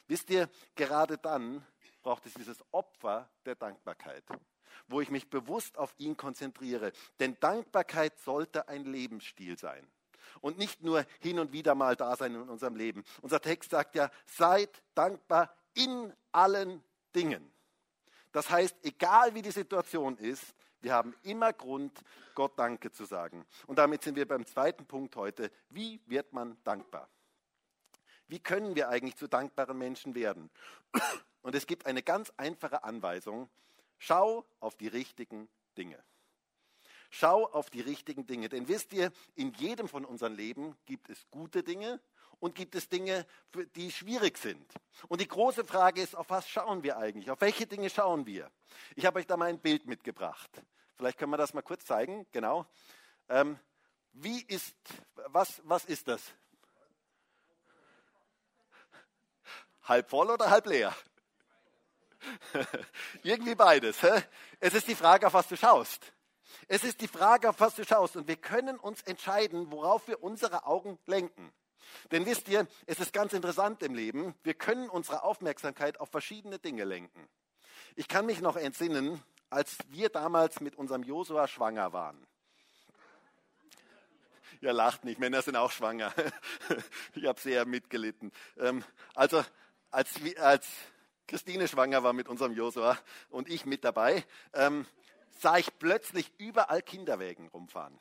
Wisst 0.07 0.29
ihr, 0.29 0.47
gerade 0.75 1.17
dann 1.17 1.65
braucht 2.03 2.27
es 2.27 2.36
dieses 2.36 2.63
Opfer 2.71 3.27
der 3.43 3.55
Dankbarkeit 3.55 4.24
wo 4.89 5.01
ich 5.01 5.09
mich 5.09 5.27
bewusst 5.29 5.77
auf 5.79 5.93
ihn 5.97 6.15
konzentriere. 6.15 6.93
Denn 7.19 7.36
Dankbarkeit 7.39 8.17
sollte 8.19 8.67
ein 8.69 8.86
Lebensstil 8.86 9.57
sein 9.57 9.86
und 10.39 10.59
nicht 10.59 10.83
nur 10.83 11.03
hin 11.19 11.39
und 11.39 11.51
wieder 11.51 11.74
mal 11.74 11.95
da 11.95 12.15
sein 12.15 12.36
in 12.36 12.47
unserem 12.47 12.75
Leben. 12.75 13.03
Unser 13.21 13.41
Text 13.41 13.71
sagt 13.71 13.95
ja, 13.95 14.12
seid 14.27 14.83
dankbar 14.93 15.51
in 15.74 16.13
allen 16.31 16.83
Dingen. 17.15 17.51
Das 18.31 18.51
heißt, 18.51 18.77
egal 18.83 19.33
wie 19.33 19.41
die 19.41 19.51
Situation 19.51 20.15
ist, 20.19 20.53
wir 20.81 20.93
haben 20.93 21.15
immer 21.24 21.53
Grund, 21.53 22.00
Gott 22.36 22.57
Danke 22.57 22.91
zu 22.91 23.05
sagen. 23.05 23.46
Und 23.65 23.77
damit 23.79 24.03
sind 24.03 24.15
wir 24.15 24.27
beim 24.27 24.46
zweiten 24.46 24.86
Punkt 24.86 25.15
heute. 25.15 25.51
Wie 25.69 26.00
wird 26.05 26.34
man 26.34 26.57
dankbar? 26.63 27.10
Wie 28.27 28.39
können 28.39 28.75
wir 28.75 28.89
eigentlich 28.89 29.15
zu 29.15 29.27
dankbaren 29.27 29.77
Menschen 29.77 30.15
werden? 30.15 30.50
Und 31.41 31.55
es 31.55 31.65
gibt 31.65 31.86
eine 31.86 32.03
ganz 32.03 32.31
einfache 32.36 32.84
Anweisung, 32.84 33.50
Schau 33.98 34.46
auf 34.60 34.75
die 34.75 34.88
richtigen 34.88 35.50
Dinge. 35.77 35.98
Schau 37.10 37.46
auf 37.46 37.69
die 37.69 37.81
richtigen 37.81 38.25
Dinge. 38.25 38.50
Denn 38.50 38.67
wisst 38.67 38.93
ihr, 38.93 39.12
in 39.36 39.53
jedem 39.53 39.88
von 39.88 40.05
unseren 40.05 40.36
Leben 40.36 40.75
gibt 40.86 41.10
es 41.10 41.25
gute 41.31 41.63
Dinge 41.63 42.00
und 42.39 42.56
gibt 42.56 42.75
es 42.75 42.89
Dinge, 42.89 43.25
die 43.75 43.91
schwierig 43.91 44.38
sind. 44.38 44.72
Und 45.08 45.22
die 45.22 45.27
große 45.27 45.65
Frage 45.65 46.01
ist, 46.01 46.15
auf 46.15 46.29
was 46.29 46.48
schauen 46.48 46.84
wir 46.84 46.98
eigentlich? 46.98 47.32
Auf 47.32 47.41
welche 47.41 47.65
Dinge 47.67 47.89
schauen 47.89 48.25
wir? 48.25 48.51
Ich 48.96 49.06
habe 49.06 49.20
euch 49.20 49.27
da 49.27 49.38
mal 49.38 49.50
ein 49.50 49.60
Bild 49.60 49.86
mitgebracht. 49.86 50.50
Vielleicht 50.96 51.17
können 51.17 51.32
wir 51.32 51.38
das 51.38 51.53
mal 51.53 51.62
kurz 51.62 51.86
zeigen. 51.86 52.25
Genau. 52.32 52.65
Ähm, 53.29 53.60
wie 54.13 54.41
ist, 54.41 54.75
was, 55.27 55.62
was 55.63 55.86
ist 55.86 56.08
das? 56.08 56.22
Halb 59.84 60.10
voll 60.10 60.29
oder 60.29 60.50
halb 60.50 60.65
leer? 60.65 60.96
Irgendwie 63.24 63.56
beides. 63.56 64.01
Hä? 64.01 64.24
Es 64.60 64.74
ist 64.74 64.88
die 64.88 64.96
Frage, 64.96 65.27
auf 65.27 65.34
was 65.34 65.48
du 65.48 65.56
schaust. 65.56 66.13
Es 66.67 66.84
ist 66.84 67.00
die 67.01 67.08
Frage, 67.08 67.50
auf 67.50 67.60
was 67.60 67.75
du 67.75 67.86
schaust. 67.86 68.15
Und 68.17 68.27
wir 68.27 68.36
können 68.36 68.77
uns 68.77 69.01
entscheiden, 69.03 69.72
worauf 69.72 70.08
wir 70.08 70.22
unsere 70.22 70.65
Augen 70.65 71.00
lenken. 71.06 71.53
Denn 72.12 72.25
wisst 72.25 72.48
ihr, 72.48 72.67
es 72.86 73.00
ist 73.00 73.13
ganz 73.13 73.34
interessant 73.34 73.84
im 73.84 73.96
Leben, 73.96 74.34
wir 74.43 74.53
können 74.53 74.89
unsere 74.89 75.24
Aufmerksamkeit 75.24 76.00
auf 76.00 76.10
verschiedene 76.10 76.60
Dinge 76.60 76.84
lenken. 76.84 77.27
Ich 77.96 78.07
kann 78.07 78.25
mich 78.25 78.41
noch 78.41 78.55
entsinnen, 78.55 79.22
als 79.50 79.77
wir 79.89 80.10
damals 80.10 80.60
mit 80.60 80.75
unserem 80.75 81.03
Josua 81.03 81.48
schwanger 81.48 81.93
waren. 81.93 82.25
Ihr 84.62 84.74
lacht 84.74 85.05
nicht, 85.05 85.19
Männer 85.19 85.41
sind 85.41 85.55
auch 85.55 85.72
schwanger. 85.72 86.13
Ich 87.15 87.25
habe 87.25 87.39
sehr 87.39 87.65
mitgelitten. 87.65 88.31
Ähm, 88.57 88.84
also 89.13 89.43
als, 89.91 90.10
als 90.38 90.67
Christine 91.27 91.67
schwanger 91.67 92.03
war 92.03 92.13
mit 92.13 92.27
unserem 92.27 92.53
Josua 92.53 92.98
und 93.29 93.50
ich 93.50 93.65
mit 93.65 93.84
dabei, 93.84 94.24
ähm, 94.53 94.86
sah 95.39 95.57
ich 95.57 95.77
plötzlich 95.77 96.31
überall 96.38 96.81
Kinderwägen 96.81 97.48
rumfahren. 97.50 98.00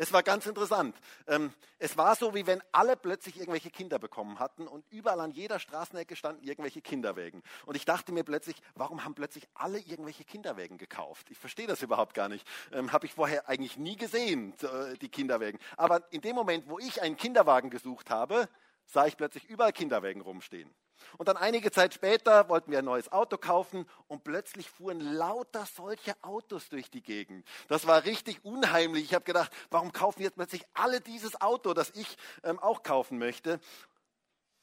Es 0.00 0.12
war 0.12 0.22
ganz 0.22 0.46
interessant. 0.46 0.96
Ähm, 1.26 1.52
es 1.80 1.96
war 1.96 2.14
so, 2.14 2.32
wie 2.32 2.46
wenn 2.46 2.62
alle 2.70 2.96
plötzlich 2.96 3.36
irgendwelche 3.36 3.70
Kinder 3.70 3.98
bekommen 3.98 4.38
hatten 4.38 4.68
und 4.68 4.86
überall 4.90 5.20
an 5.20 5.32
jeder 5.32 5.58
Straßenecke 5.58 6.14
standen 6.14 6.44
irgendwelche 6.44 6.80
Kinderwägen. 6.80 7.42
Und 7.66 7.74
ich 7.74 7.84
dachte 7.84 8.12
mir 8.12 8.22
plötzlich, 8.22 8.56
warum 8.76 9.04
haben 9.04 9.16
plötzlich 9.16 9.48
alle 9.54 9.80
irgendwelche 9.80 10.22
Kinderwägen 10.22 10.78
gekauft? 10.78 11.26
Ich 11.30 11.38
verstehe 11.38 11.66
das 11.66 11.82
überhaupt 11.82 12.14
gar 12.14 12.28
nicht. 12.28 12.46
Ähm, 12.72 12.92
Habe 12.92 13.06
ich 13.06 13.12
vorher 13.12 13.48
eigentlich 13.48 13.76
nie 13.76 13.96
gesehen, 13.96 14.54
äh, 14.62 14.96
die 14.98 15.08
Kinderwägen. 15.08 15.58
Aber 15.76 16.02
in 16.12 16.20
dem 16.20 16.36
Moment, 16.36 16.68
wo 16.68 16.78
ich 16.78 17.02
einen 17.02 17.16
Kinderwagen 17.16 17.68
gesucht 17.68 18.08
habe, 18.08 18.48
sah 18.86 19.06
ich 19.06 19.16
plötzlich 19.16 19.44
überall 19.46 19.72
Kinderwägen 19.72 20.22
rumstehen. 20.22 20.72
Und 21.16 21.28
dann 21.28 21.36
einige 21.36 21.70
Zeit 21.70 21.94
später 21.94 22.48
wollten 22.48 22.70
wir 22.70 22.78
ein 22.78 22.84
neues 22.84 23.10
Auto 23.10 23.36
kaufen 23.36 23.88
und 24.06 24.24
plötzlich 24.24 24.70
fuhren 24.70 25.00
lauter 25.00 25.66
solche 25.66 26.14
Autos 26.22 26.68
durch 26.68 26.90
die 26.90 27.02
Gegend. 27.02 27.46
Das 27.68 27.86
war 27.86 28.04
richtig 28.04 28.44
unheimlich. 28.44 29.04
Ich 29.04 29.14
habe 29.14 29.24
gedacht, 29.24 29.52
warum 29.70 29.92
kaufen 29.92 30.22
jetzt 30.22 30.36
plötzlich 30.36 30.64
alle 30.74 31.00
dieses 31.00 31.40
Auto, 31.40 31.74
das 31.74 31.90
ich 31.90 32.16
ähm, 32.44 32.58
auch 32.58 32.82
kaufen 32.82 33.18
möchte? 33.18 33.60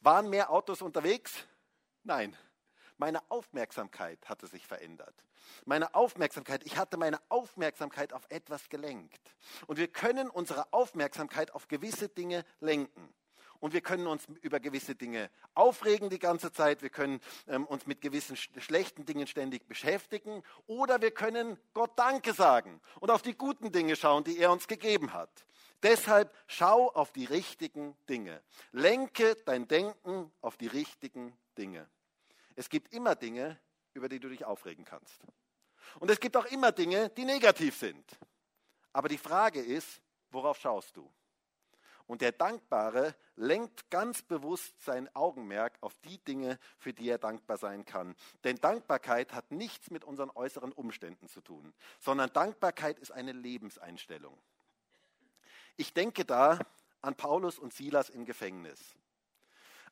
Waren 0.02 0.30
mehr 0.30 0.52
Autos 0.52 0.82
unterwegs? 0.82 1.34
Nein. 2.04 2.36
Meine 2.98 3.20
Aufmerksamkeit 3.30 4.20
hatte 4.30 4.48
sich 4.48 4.66
verändert. 4.66 5.14
Meine 5.66 5.94
Aufmerksamkeit, 5.96 6.66
ich 6.66 6.78
hatte 6.78 6.96
meine 6.96 7.20
Aufmerksamkeit 7.28 8.14
auf 8.14 8.26
etwas 8.30 8.70
gelenkt. 8.70 9.36
Und 9.68 9.78
wir 9.78 9.90
können 9.90 10.30
unsere 10.30 10.72
Aufmerksamkeit 10.72 11.52
auf 11.52 11.68
gewisse 11.68 12.08
Dinge 12.08 12.46
lenken 12.62 13.14
und 13.60 13.74
wir 13.74 13.82
können 13.82 14.08
uns 14.08 14.26
über 14.42 14.60
gewisse 14.60 14.96
Dinge 14.96 15.30
aufregen 15.54 16.10
die 16.10 16.20
ganze 16.20 16.52
Zeit, 16.52 16.82
wir 16.82 16.90
können 16.90 17.20
ähm, 17.48 17.66
uns 17.66 17.86
mit 17.86 18.02
gewissen 18.02 18.36
sch 18.36 18.50
schlechten 18.60 19.06
Dingen 19.06 19.28
ständig 19.28 19.68
beschäftigen 19.68 20.44
oder 20.68 21.02
wir 21.02 21.12
können 21.12 21.58
Gott 21.74 21.92
Danke 21.98 22.34
sagen 22.34 22.82
und 23.00 23.12
auf 23.12 23.22
die 23.22 23.38
guten 23.38 23.72
Dinge 23.72 23.96
schauen, 23.96 24.24
die 24.24 24.38
er 24.38 24.52
uns 24.52 24.68
gegeben 24.68 25.14
hat. 25.14 25.46
Deshalb 25.84 26.34
schau 26.48 26.90
auf 26.90 27.12
die 27.12 27.26
richtigen 27.26 27.96
Dinge. 28.10 28.42
Lenke 28.72 29.36
dein 29.46 29.68
Denken 29.68 30.32
auf 30.42 30.58
die 30.58 30.68
richtigen 30.68 31.38
Dinge. 31.58 31.88
Es 32.56 32.70
gibt 32.70 32.94
immer 32.94 33.16
Dinge, 33.16 33.60
über 33.94 34.10
die 34.10 34.20
du 34.20 34.30
dich 34.30 34.46
aufregen 34.46 34.86
kannst. 34.86 35.22
Und 36.00 36.10
es 36.10 36.20
gibt 36.20 36.36
auch 36.38 36.46
immer 36.46 36.72
Dinge, 36.72 37.10
die 37.10 37.26
negativ 37.26 37.78
sind. 37.78 38.04
Aber 38.94 39.10
die 39.10 39.18
Frage 39.18 39.62
ist, 39.62 40.02
worauf 40.32 40.60
schaust 40.60 40.96
du? 40.98 41.12
Und 42.08 42.22
der 42.22 42.32
Dankbare 42.32 43.16
lenkt 43.36 43.90
ganz 43.90 44.22
bewusst 44.22 44.80
sein 44.84 45.14
Augenmerk 45.16 45.78
auf 45.82 45.96
die 46.06 46.20
Dinge, 46.20 46.60
für 46.78 46.94
die 46.94 47.10
er 47.10 47.18
dankbar 47.18 47.58
sein 47.58 47.86
kann. 47.86 48.16
Denn 48.44 48.58
Dankbarkeit 48.58 49.34
hat 49.34 49.52
nichts 49.52 49.90
mit 49.90 50.04
unseren 50.04 50.30
äußeren 50.30 50.72
Umständen 50.72 51.28
zu 51.28 51.42
tun, 51.42 51.74
sondern 52.00 52.32
Dankbarkeit 52.32 53.00
ist 53.00 53.12
eine 53.12 53.32
Lebenseinstellung. 53.32 54.38
Ich 55.78 55.94
denke 55.94 56.26
da 56.26 56.60
an 57.02 57.16
Paulus 57.16 57.60
und 57.60 57.74
Silas 57.74 58.10
im 58.10 58.26
Gefängnis. 58.26 58.80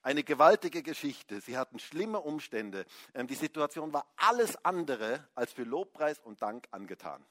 Eine 0.01 0.23
gewaltige 0.23 0.83
Geschichte. 0.83 1.39
Sie 1.39 1.57
hatten 1.57 1.79
schlimme 1.79 2.19
Umstände. 2.19 2.85
Ähm, 3.13 3.27
die 3.27 3.35
Situation 3.35 3.93
war 3.93 4.05
alles 4.17 4.63
andere 4.65 5.25
als 5.33 5.53
für 5.53 5.63
Lobpreis 5.63 6.19
und 6.19 6.41
Dank 6.41 6.67
angetan. 6.71 7.25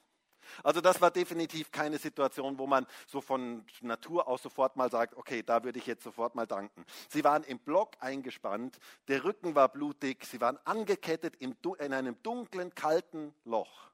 Also 0.63 0.81
das 0.81 1.01
war 1.01 1.11
definitiv 1.11 1.71
keine 1.71 1.97
Situation, 1.97 2.57
wo 2.57 2.67
man 2.67 2.85
so 3.07 3.21
von 3.21 3.65
Natur 3.81 4.27
aus 4.27 4.41
sofort 4.41 4.75
mal 4.75 4.89
sagt, 4.89 5.15
okay, 5.15 5.43
da 5.43 5.63
würde 5.63 5.79
ich 5.79 5.85
jetzt 5.85 6.03
sofort 6.03 6.35
mal 6.35 6.47
danken. 6.47 6.85
Sie 7.09 7.23
waren 7.23 7.43
im 7.43 7.59
Block 7.59 7.91
eingespannt, 7.99 8.77
der 9.07 9.23
Rücken 9.23 9.55
war 9.55 9.69
blutig, 9.69 10.25
sie 10.25 10.41
waren 10.41 10.57
angekettet 10.65 11.35
in 11.37 11.55
einem 11.93 12.21
dunklen, 12.23 12.73
kalten 12.75 13.33
Loch. 13.45 13.91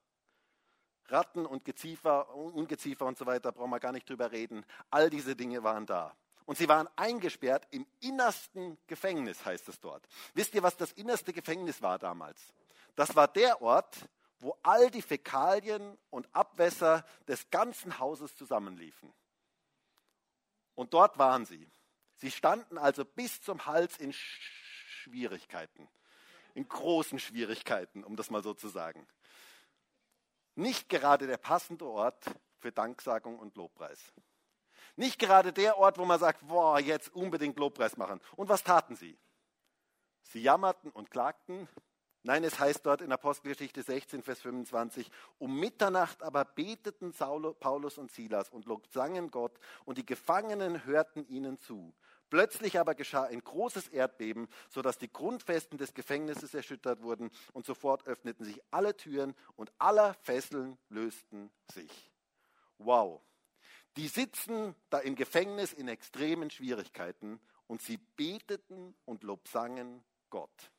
Ratten 1.11 1.45
und 1.45 1.65
Geziefer, 1.65 2.33
Ungeziefer 2.35 3.05
und 3.05 3.17
so 3.17 3.25
weiter, 3.25 3.51
brauchen 3.51 3.71
wir 3.71 3.79
gar 3.79 3.91
nicht 3.91 4.07
drüber 4.09 4.31
reden. 4.31 4.65
All 4.89 5.09
diese 5.09 5.35
Dinge 5.35 5.63
waren 5.63 5.85
da. 5.85 6.15
Und 6.45 6.57
sie 6.57 6.67
waren 6.67 6.89
eingesperrt 6.95 7.67
im 7.69 7.85
innersten 7.99 8.77
Gefängnis, 8.87 9.45
heißt 9.45 9.69
es 9.69 9.79
dort. 9.79 10.07
Wisst 10.33 10.55
ihr, 10.55 10.63
was 10.63 10.75
das 10.77 10.91
innerste 10.93 11.31
Gefängnis 11.31 11.81
war 11.81 11.99
damals? 11.99 12.39
Das 12.95 13.15
war 13.15 13.27
der 13.27 13.61
Ort, 13.61 14.09
wo 14.39 14.57
all 14.63 14.89
die 14.89 15.01
Fäkalien 15.01 15.97
und 16.09 16.33
Abwässer 16.33 17.05
des 17.27 17.49
ganzen 17.49 17.99
Hauses 17.99 18.35
zusammenliefen. 18.35 19.13
Und 20.75 20.93
dort 20.93 21.17
waren 21.17 21.45
sie. 21.45 21.69
Sie 22.15 22.31
standen 22.31 22.77
also 22.77 23.05
bis 23.05 23.41
zum 23.41 23.65
Hals 23.65 23.97
in 23.97 24.13
Schwierigkeiten, 24.13 25.89
in 26.53 26.67
großen 26.67 27.19
Schwierigkeiten, 27.19 28.03
um 28.03 28.15
das 28.15 28.29
mal 28.29 28.43
so 28.43 28.53
zu 28.53 28.67
sagen. 28.67 29.07
Nicht 30.55 30.89
gerade 30.89 31.27
der 31.27 31.37
passende 31.37 31.85
Ort 31.85 32.25
für 32.59 32.71
Danksagung 32.71 33.39
und 33.39 33.55
Lobpreis. 33.55 34.13
Nicht 34.95 35.19
gerade 35.19 35.53
der 35.53 35.77
Ort, 35.77 35.97
wo 35.97 36.03
man 36.03 36.19
sagt, 36.19 36.45
boah, 36.47 36.79
jetzt 36.79 37.13
unbedingt 37.15 37.57
Lobpreis 37.57 37.95
machen. 37.95 38.19
Und 38.35 38.49
was 38.49 38.63
taten 38.63 38.95
sie? 38.95 39.17
Sie 40.23 40.41
jammerten 40.41 40.91
und 40.91 41.09
klagten, 41.09 41.69
Nein, 42.23 42.43
es 42.43 42.59
heißt 42.59 42.85
dort 42.85 43.01
in 43.01 43.13
Apostelgeschichte 43.13 43.81
16, 43.81 44.23
Vers 44.23 44.41
25, 44.41 45.09
um 45.37 45.57
Mitternacht 45.57 46.21
aber 46.21 46.43
beteten 46.43 47.13
Paulus 47.13 47.97
und 47.97 48.11
Silas 48.11 48.49
und 48.49 48.65
sangen 48.91 49.31
Gott 49.31 49.57
und 49.85 49.97
die 49.97 50.05
Gefangenen 50.05 50.85
hörten 50.85 51.25
ihnen 51.29 51.57
zu. 51.59 51.93
Plötzlich 52.29 52.77
aber 52.77 52.93
geschah 52.93 53.23
ein 53.23 53.41
großes 53.41 53.87
Erdbeben, 53.87 54.49
sodass 54.69 54.97
die 54.97 55.11
Grundfesten 55.11 55.77
des 55.77 55.93
Gefängnisses 55.93 56.53
erschüttert 56.53 57.01
wurden 57.01 57.31
und 57.53 57.65
sofort 57.65 58.05
öffneten 58.05 58.45
sich 58.45 58.61
alle 58.69 58.95
Türen 58.95 59.33
und 59.55 59.71
aller 59.79 60.13
Fesseln 60.13 60.77
lösten 60.89 61.49
sich. 61.73 62.11
Wow. 62.77 63.21
Die 63.95 64.07
sitzen 64.07 64.75
da 64.89 64.99
im 64.99 65.15
Gefängnis 65.15 65.73
in 65.73 65.87
extremen 65.87 66.51
Schwierigkeiten 66.51 67.39
und 67.67 67.81
sie 67.81 67.97
beteten 67.97 68.93
und 69.05 69.23
lobsangen 69.23 70.03
Gott. 70.29 70.71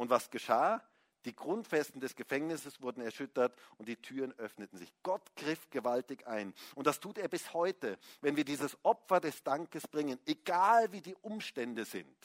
Und 0.00 0.08
was 0.08 0.30
geschah? 0.30 0.82
Die 1.26 1.36
Grundfesten 1.36 2.00
des 2.00 2.16
Gefängnisses 2.16 2.80
wurden 2.80 3.02
erschüttert 3.02 3.54
und 3.76 3.86
die 3.86 4.00
Türen 4.00 4.32
öffneten 4.38 4.78
sich. 4.78 4.90
Gott 5.02 5.20
griff 5.36 5.68
gewaltig 5.68 6.26
ein. 6.26 6.54
Und 6.74 6.86
das 6.86 7.00
tut 7.00 7.18
er 7.18 7.28
bis 7.28 7.52
heute, 7.52 7.98
wenn 8.22 8.34
wir 8.34 8.46
dieses 8.46 8.78
Opfer 8.82 9.20
des 9.20 9.42
Dankes 9.42 9.86
bringen, 9.86 10.18
egal 10.24 10.90
wie 10.92 11.02
die 11.02 11.14
Umstände 11.16 11.84
sind. 11.84 12.16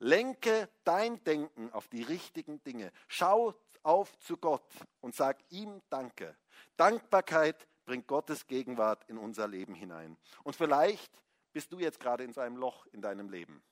Lenke 0.00 0.68
dein 0.82 1.22
Denken 1.22 1.72
auf 1.72 1.86
die 1.86 2.02
richtigen 2.02 2.60
Dinge. 2.64 2.90
Schau 3.06 3.54
auf 3.84 4.18
zu 4.18 4.36
Gott 4.36 4.68
und 5.00 5.14
sag 5.14 5.38
ihm 5.50 5.82
Danke. 5.90 6.36
Dankbarkeit 6.76 7.68
bringt 7.84 8.08
Gottes 8.08 8.48
Gegenwart 8.48 9.08
in 9.08 9.18
unser 9.18 9.46
Leben 9.46 9.76
hinein. 9.76 10.16
Und 10.42 10.56
vielleicht 10.56 11.22
bist 11.52 11.70
du 11.70 11.78
jetzt 11.78 12.00
gerade 12.00 12.24
in 12.24 12.32
so 12.32 12.40
einem 12.40 12.56
Loch 12.56 12.86
in 12.86 13.02
deinem 13.02 13.28
Leben. 13.28 13.62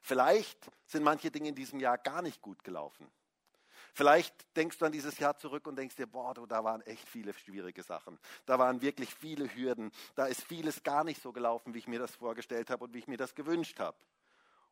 Vielleicht 0.00 0.70
sind 0.86 1.02
manche 1.02 1.30
Dinge 1.30 1.50
in 1.50 1.54
diesem 1.54 1.80
Jahr 1.80 1.98
gar 1.98 2.22
nicht 2.22 2.40
gut 2.40 2.64
gelaufen. 2.64 3.10
Vielleicht 3.92 4.56
denkst 4.56 4.78
du 4.78 4.86
an 4.86 4.92
dieses 4.92 5.18
Jahr 5.18 5.36
zurück 5.36 5.66
und 5.66 5.76
denkst 5.76 5.96
dir, 5.96 6.06
boah, 6.06 6.32
du, 6.32 6.46
da 6.46 6.62
waren 6.62 6.80
echt 6.82 7.08
viele 7.08 7.34
schwierige 7.34 7.82
Sachen. 7.82 8.18
Da 8.46 8.58
waren 8.58 8.82
wirklich 8.82 9.14
viele 9.14 9.52
Hürden. 9.54 9.90
Da 10.14 10.26
ist 10.26 10.42
vieles 10.44 10.82
gar 10.82 11.04
nicht 11.04 11.20
so 11.20 11.32
gelaufen, 11.32 11.74
wie 11.74 11.78
ich 11.78 11.88
mir 11.88 11.98
das 11.98 12.14
vorgestellt 12.14 12.70
habe 12.70 12.84
und 12.84 12.94
wie 12.94 12.98
ich 12.98 13.08
mir 13.08 13.16
das 13.16 13.34
gewünscht 13.34 13.80
habe. 13.80 13.96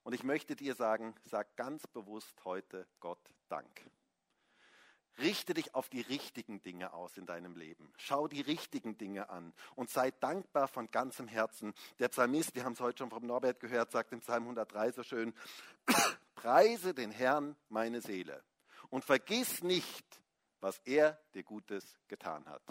Und 0.04 0.14
ich 0.14 0.22
möchte 0.22 0.56
dir 0.56 0.74
sagen, 0.74 1.14
sag 1.24 1.56
ganz 1.56 1.86
bewusst 1.86 2.44
heute 2.44 2.86
Gott 3.00 3.20
Dank. 3.48 3.90
Richte 5.18 5.54
dich 5.54 5.74
auf 5.74 5.88
die 5.88 6.00
richtigen 6.00 6.62
Dinge 6.62 6.92
aus 6.92 7.16
in 7.16 7.26
deinem 7.26 7.56
Leben. 7.56 7.92
Schau 7.96 8.28
die 8.28 8.40
richtigen 8.40 8.96
Dinge 8.96 9.30
an 9.30 9.52
und 9.74 9.90
sei 9.90 10.10
dankbar 10.12 10.68
von 10.68 10.90
ganzem 10.90 11.26
Herzen. 11.26 11.74
Der 11.98 12.08
Psalmist, 12.08 12.54
wir 12.54 12.64
haben 12.64 12.74
es 12.74 12.80
heute 12.80 12.98
schon 12.98 13.10
vom 13.10 13.26
Norbert 13.26 13.60
gehört, 13.60 13.90
sagt 13.90 14.12
im 14.12 14.20
Psalm 14.20 14.44
103 14.44 14.92
so 14.92 15.02
schön, 15.02 15.34
preise 16.34 16.94
den 16.94 17.10
Herrn 17.10 17.56
meine 17.68 18.00
Seele 18.00 18.44
und 18.90 19.04
vergiss 19.04 19.62
nicht, 19.62 20.20
was 20.60 20.78
er 20.84 21.20
dir 21.34 21.42
Gutes 21.42 21.98
getan 22.08 22.46
hat. 22.46 22.62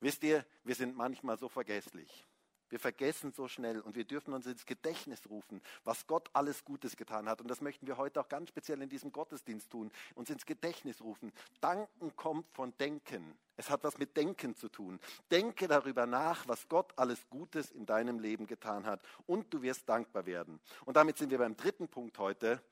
Wisst 0.00 0.24
ihr, 0.24 0.44
wir 0.64 0.74
sind 0.74 0.96
manchmal 0.96 1.38
so 1.38 1.48
vergesslich. 1.48 2.26
Wir 2.72 2.80
vergessen 2.80 3.32
so 3.32 3.48
schnell 3.48 3.82
und 3.82 3.96
wir 3.96 4.06
dürfen 4.06 4.32
uns 4.32 4.46
ins 4.46 4.64
Gedächtnis 4.64 5.28
rufen, 5.28 5.60
was 5.84 6.06
Gott 6.06 6.30
alles 6.32 6.64
Gutes 6.64 6.96
getan 6.96 7.28
hat. 7.28 7.42
Und 7.42 7.48
das 7.48 7.60
möchten 7.60 7.86
wir 7.86 7.98
heute 7.98 8.18
auch 8.18 8.30
ganz 8.30 8.48
speziell 8.48 8.80
in 8.80 8.88
diesem 8.88 9.12
Gottesdienst 9.12 9.70
tun, 9.70 9.92
uns 10.14 10.30
ins 10.30 10.46
Gedächtnis 10.46 11.02
rufen. 11.02 11.34
Danken 11.60 12.16
kommt 12.16 12.48
von 12.50 12.74
Denken. 12.78 13.38
Es 13.58 13.68
hat 13.68 13.84
was 13.84 13.98
mit 13.98 14.16
Denken 14.16 14.56
zu 14.56 14.70
tun. 14.70 15.00
Denke 15.30 15.68
darüber 15.68 16.06
nach, 16.06 16.48
was 16.48 16.66
Gott 16.66 16.94
alles 16.96 17.28
Gutes 17.28 17.70
in 17.70 17.84
deinem 17.84 18.18
Leben 18.20 18.46
getan 18.46 18.86
hat 18.86 19.02
und 19.26 19.52
du 19.52 19.60
wirst 19.60 19.86
dankbar 19.86 20.24
werden. 20.24 20.58
Und 20.86 20.96
damit 20.96 21.18
sind 21.18 21.30
wir 21.30 21.36
beim 21.36 21.58
dritten 21.58 21.88
Punkt 21.88 22.16
heute. 22.16 22.62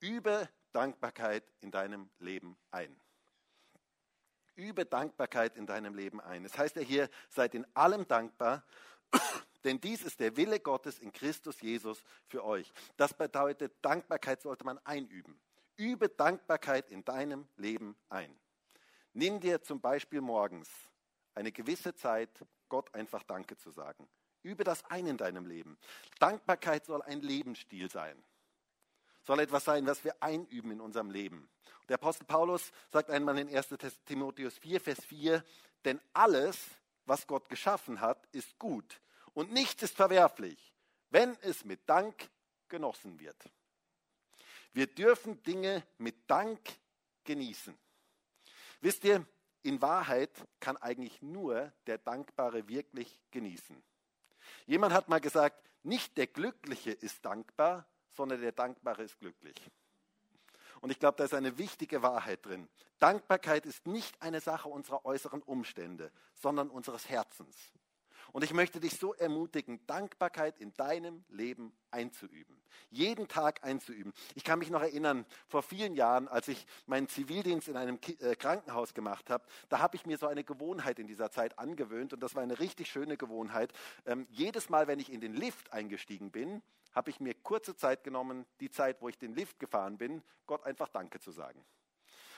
Übe 0.00 0.48
Dankbarkeit 0.72 1.44
in 1.60 1.70
deinem 1.70 2.08
Leben 2.18 2.56
ein. 2.70 2.96
Übe 4.56 4.86
Dankbarkeit 4.86 5.54
in 5.56 5.66
deinem 5.66 5.94
Leben 5.94 6.18
ein. 6.22 6.46
Es 6.46 6.52
das 6.52 6.60
heißt 6.60 6.76
ja 6.76 6.82
hier, 6.82 7.10
seid 7.28 7.54
in 7.54 7.66
allem 7.74 8.08
dankbar, 8.08 8.64
denn 9.64 9.80
dies 9.80 10.02
ist 10.02 10.20
der 10.20 10.36
Wille 10.36 10.60
Gottes 10.60 10.98
in 10.98 11.12
Christus 11.12 11.60
Jesus 11.60 12.02
für 12.26 12.44
euch. 12.44 12.72
Das 12.96 13.14
bedeutet, 13.14 13.74
Dankbarkeit 13.82 14.42
sollte 14.42 14.64
man 14.64 14.78
einüben. 14.84 15.38
Übe 15.76 16.08
Dankbarkeit 16.08 16.90
in 16.90 17.04
deinem 17.04 17.48
Leben 17.56 17.96
ein. 18.08 18.34
Nimm 19.12 19.40
dir 19.40 19.62
zum 19.62 19.80
Beispiel 19.80 20.20
morgens 20.20 20.68
eine 21.34 21.52
gewisse 21.52 21.94
Zeit, 21.94 22.30
Gott 22.68 22.94
einfach 22.94 23.22
Danke 23.22 23.56
zu 23.56 23.70
sagen. 23.70 24.08
Übe 24.42 24.64
das 24.64 24.84
ein 24.86 25.06
in 25.06 25.16
deinem 25.16 25.46
Leben. 25.46 25.78
Dankbarkeit 26.18 26.84
soll 26.84 27.02
ein 27.02 27.22
Lebensstil 27.22 27.90
sein 27.90 28.22
soll 29.24 29.40
etwas 29.40 29.64
sein, 29.64 29.86
was 29.86 30.04
wir 30.04 30.14
einüben 30.22 30.70
in 30.70 30.80
unserem 30.80 31.10
Leben. 31.10 31.48
Der 31.88 31.94
Apostel 31.94 32.24
Paulus 32.24 32.72
sagt 32.90 33.10
einmal 33.10 33.38
in 33.38 33.54
1 33.54 33.68
Timotheus 34.06 34.56
4, 34.58 34.80
Vers 34.80 35.04
4, 35.04 35.44
denn 35.84 36.00
alles, 36.12 36.58
was 37.06 37.26
Gott 37.26 37.48
geschaffen 37.48 38.00
hat, 38.00 38.26
ist 38.32 38.58
gut 38.58 39.00
und 39.34 39.52
nichts 39.52 39.82
ist 39.82 39.96
verwerflich, 39.96 40.72
wenn 41.10 41.36
es 41.42 41.64
mit 41.64 41.88
Dank 41.88 42.30
genossen 42.68 43.18
wird. 43.18 43.36
Wir 44.72 44.86
dürfen 44.86 45.42
Dinge 45.42 45.86
mit 45.98 46.28
Dank 46.28 46.60
genießen. 47.24 47.76
Wisst 48.80 49.04
ihr, 49.04 49.24
in 49.62 49.80
Wahrheit 49.80 50.30
kann 50.60 50.76
eigentlich 50.76 51.22
nur 51.22 51.72
der 51.86 51.98
Dankbare 51.98 52.68
wirklich 52.68 53.18
genießen. 53.30 53.82
Jemand 54.66 54.92
hat 54.92 55.08
mal 55.08 55.20
gesagt, 55.20 55.70
nicht 55.82 56.16
der 56.16 56.26
Glückliche 56.26 56.90
ist 56.90 57.24
dankbar, 57.24 57.86
sondern 58.12 58.40
der 58.40 58.52
Dankbare 58.52 59.02
ist 59.02 59.18
glücklich. 59.18 59.54
Und 60.84 60.90
ich 60.90 60.98
glaube, 60.98 61.16
da 61.16 61.24
ist 61.24 61.32
eine 61.32 61.56
wichtige 61.56 62.02
Wahrheit 62.02 62.44
drin. 62.44 62.68
Dankbarkeit 62.98 63.64
ist 63.64 63.86
nicht 63.86 64.20
eine 64.20 64.42
Sache 64.42 64.68
unserer 64.68 65.06
äußeren 65.06 65.40
Umstände, 65.40 66.12
sondern 66.34 66.68
unseres 66.68 67.08
Herzens. 67.08 67.56
Und 68.34 68.42
ich 68.42 68.52
möchte 68.52 68.80
dich 68.80 68.98
so 68.98 69.14
ermutigen, 69.14 69.78
Dankbarkeit 69.86 70.58
in 70.58 70.74
deinem 70.74 71.24
Leben 71.28 71.72
einzuüben. 71.92 72.60
Jeden 72.90 73.28
Tag 73.28 73.62
einzuüben. 73.62 74.12
Ich 74.34 74.42
kann 74.42 74.58
mich 74.58 74.70
noch 74.70 74.82
erinnern, 74.82 75.24
vor 75.46 75.62
vielen 75.62 75.94
Jahren, 75.94 76.26
als 76.26 76.48
ich 76.48 76.66
meinen 76.86 77.06
Zivildienst 77.06 77.68
in 77.68 77.76
einem 77.76 78.00
äh, 78.18 78.34
Krankenhaus 78.34 78.92
gemacht 78.92 79.30
habe, 79.30 79.44
da 79.68 79.78
habe 79.78 79.94
ich 79.94 80.04
mir 80.04 80.18
so 80.18 80.26
eine 80.26 80.42
Gewohnheit 80.42 80.98
in 80.98 81.06
dieser 81.06 81.30
Zeit 81.30 81.60
angewöhnt 81.60 82.12
und 82.12 82.18
das 82.24 82.34
war 82.34 82.42
eine 82.42 82.58
richtig 82.58 82.90
schöne 82.90 83.16
Gewohnheit. 83.16 83.72
Ähm, 84.04 84.26
jedes 84.30 84.68
Mal, 84.68 84.88
wenn 84.88 84.98
ich 84.98 85.12
in 85.12 85.20
den 85.20 85.34
Lift 85.34 85.72
eingestiegen 85.72 86.32
bin, 86.32 86.60
habe 86.92 87.10
ich 87.10 87.20
mir 87.20 87.34
kurze 87.34 87.76
Zeit 87.76 88.02
genommen, 88.02 88.46
die 88.58 88.68
Zeit, 88.68 89.00
wo 89.00 89.08
ich 89.08 89.16
den 89.16 89.36
Lift 89.36 89.60
gefahren 89.60 89.96
bin, 89.96 90.24
Gott 90.46 90.64
einfach 90.64 90.88
Danke 90.88 91.20
zu 91.20 91.30
sagen. 91.30 91.64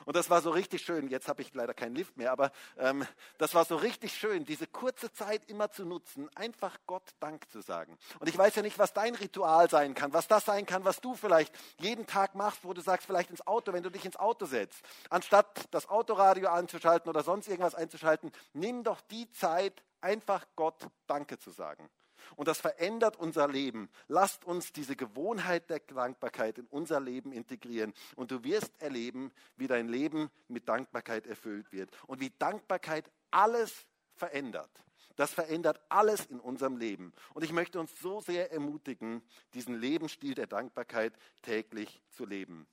Und 0.04 0.16
das 0.16 0.30
war 0.30 0.40
so 0.40 0.50
richtig 0.50 0.82
schön. 0.82 1.08
Jetzt 1.08 1.28
habe 1.28 1.42
ich 1.42 1.54
leider 1.54 1.74
keinen 1.74 1.94
Lift 1.94 2.16
mehr, 2.16 2.32
aber 2.32 2.52
ähm, 2.78 3.06
das 3.38 3.54
war 3.54 3.64
so 3.64 3.76
richtig 3.76 4.14
schön, 4.14 4.44
diese 4.44 4.66
kurze 4.66 5.12
Zeit 5.12 5.48
immer 5.48 5.70
zu 5.70 5.84
nutzen, 5.84 6.28
einfach 6.34 6.78
Gott 6.86 7.14
Dank 7.20 7.48
zu 7.50 7.60
sagen. 7.60 7.96
Und 8.20 8.28
ich 8.28 8.36
weiß 8.36 8.54
ja 8.56 8.62
nicht, 8.62 8.78
was 8.78 8.92
dein 8.92 9.14
Ritual 9.14 9.70
sein 9.70 9.94
kann, 9.94 10.12
was 10.12 10.28
das 10.28 10.44
sein 10.44 10.66
kann, 10.66 10.84
was 10.84 11.00
du 11.00 11.14
vielleicht 11.14 11.54
jeden 11.78 12.06
Tag 12.06 12.34
machst, 12.34 12.64
wo 12.64 12.72
du 12.72 12.80
sagst, 12.80 13.06
vielleicht 13.06 13.30
ins 13.30 13.46
Auto, 13.46 13.72
wenn 13.72 13.82
du 13.82 13.90
dich 13.90 14.04
ins 14.04 14.16
Auto 14.16 14.46
setzt. 14.46 14.82
Anstatt 15.10 15.68
das 15.70 15.88
Autoradio 15.88 16.48
anzuschalten 16.48 17.08
oder 17.08 17.22
sonst 17.22 17.48
irgendwas 17.48 17.74
einzuschalten, 17.74 18.32
nimm 18.52 18.84
doch 18.84 19.00
die 19.02 19.30
Zeit, 19.30 19.82
einfach 20.00 20.46
Gott 20.56 20.86
Danke 21.06 21.38
zu 21.38 21.50
sagen. 21.50 21.88
Und 22.34 22.48
das 22.48 22.58
verändert 22.58 23.16
unser 23.16 23.48
Leben. 23.48 23.88
Lasst 24.08 24.44
uns 24.44 24.72
diese 24.72 24.96
Gewohnheit 24.96 25.70
der 25.70 25.80
Dankbarkeit 25.80 26.58
in 26.58 26.66
unser 26.66 27.00
Leben 27.00 27.32
integrieren. 27.32 27.92
Und 28.16 28.30
du 28.30 28.42
wirst 28.42 28.72
erleben, 28.82 29.32
wie 29.56 29.68
dein 29.68 29.88
Leben 29.88 30.30
mit 30.48 30.68
Dankbarkeit 30.68 31.26
erfüllt 31.26 31.70
wird. 31.72 31.90
Und 32.06 32.20
wie 32.20 32.32
Dankbarkeit 32.38 33.10
alles 33.30 33.86
verändert. 34.14 34.70
Das 35.16 35.32
verändert 35.32 35.80
alles 35.88 36.26
in 36.26 36.40
unserem 36.40 36.76
Leben. 36.76 37.12
Und 37.32 37.42
ich 37.42 37.52
möchte 37.52 37.80
uns 37.80 37.98
so 38.00 38.20
sehr 38.20 38.52
ermutigen, 38.52 39.22
diesen 39.54 39.80
Lebensstil 39.80 40.34
der 40.34 40.46
Dankbarkeit 40.46 41.14
täglich 41.42 42.02
zu 42.10 42.26
leben. 42.26 42.66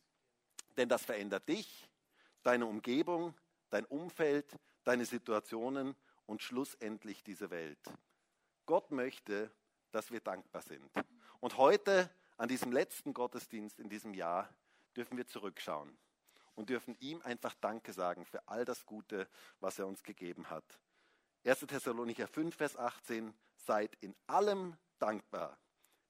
Denn 0.75 0.89
das 0.89 1.03
verändert 1.03 1.47
dich, 1.47 1.87
deine 2.43 2.65
Umgebung, 2.65 3.33
dein 3.69 3.85
Umfeld, 3.85 4.45
deine 4.83 5.05
Situationen 5.05 5.95
und 6.25 6.41
schlussendlich 6.41 7.23
diese 7.23 7.49
Welt. 7.49 7.79
Gott 8.65 8.91
möchte, 8.91 9.51
dass 9.91 10.11
wir 10.11 10.19
dankbar 10.19 10.61
sind. 10.61 10.89
Und 11.39 11.57
heute, 11.57 12.09
an 12.37 12.47
diesem 12.47 12.71
letzten 12.71 13.13
Gottesdienst 13.13 13.79
in 13.79 13.89
diesem 13.89 14.13
Jahr, 14.13 14.49
dürfen 14.95 15.17
wir 15.17 15.27
zurückschauen 15.27 15.97
und 16.55 16.69
dürfen 16.69 16.95
ihm 16.99 17.21
einfach 17.23 17.53
Danke 17.55 17.93
sagen 17.93 18.25
für 18.25 18.47
all 18.47 18.65
das 18.65 18.85
Gute, 18.85 19.27
was 19.59 19.79
er 19.79 19.87
uns 19.87 20.03
gegeben 20.03 20.49
hat. 20.49 20.65
1. 21.45 21.59
Thessalonicher 21.59 22.27
5, 22.27 22.55
Vers 22.55 22.77
18, 22.77 23.33
seid 23.57 23.95
in 24.01 24.15
allem 24.27 24.77
dankbar, 24.99 25.57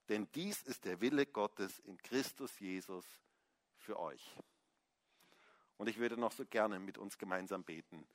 denn 0.10 0.28
dies 0.34 0.62
ist 0.64 0.86
der 0.86 1.02
Wille 1.02 1.26
Gottes 1.26 1.80
in 1.80 1.98
Christus 1.98 2.60
Jesus 2.60 3.06
für 3.78 4.00
euch. 4.00 4.38
Und 5.78 5.88
ich 5.88 5.98
würde 5.98 6.18
noch 6.18 6.32
so 6.32 6.46
gerne 6.46 6.80
mit 6.80 6.98
uns 6.98 7.18
gemeinsam 7.18 7.64
beten. 7.64 8.06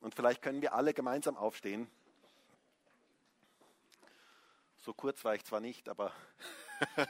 Und 0.00 0.14
vielleicht 0.14 0.42
können 0.42 0.60
wir 0.60 0.74
alle 0.74 0.92
gemeinsam 0.92 1.36
aufstehen. 1.36 1.90
So 4.88 4.94
kurz 4.94 5.22
war 5.22 5.34
ich 5.34 5.44
zwar 5.44 5.60
nicht, 5.60 5.86
aber 5.90 6.14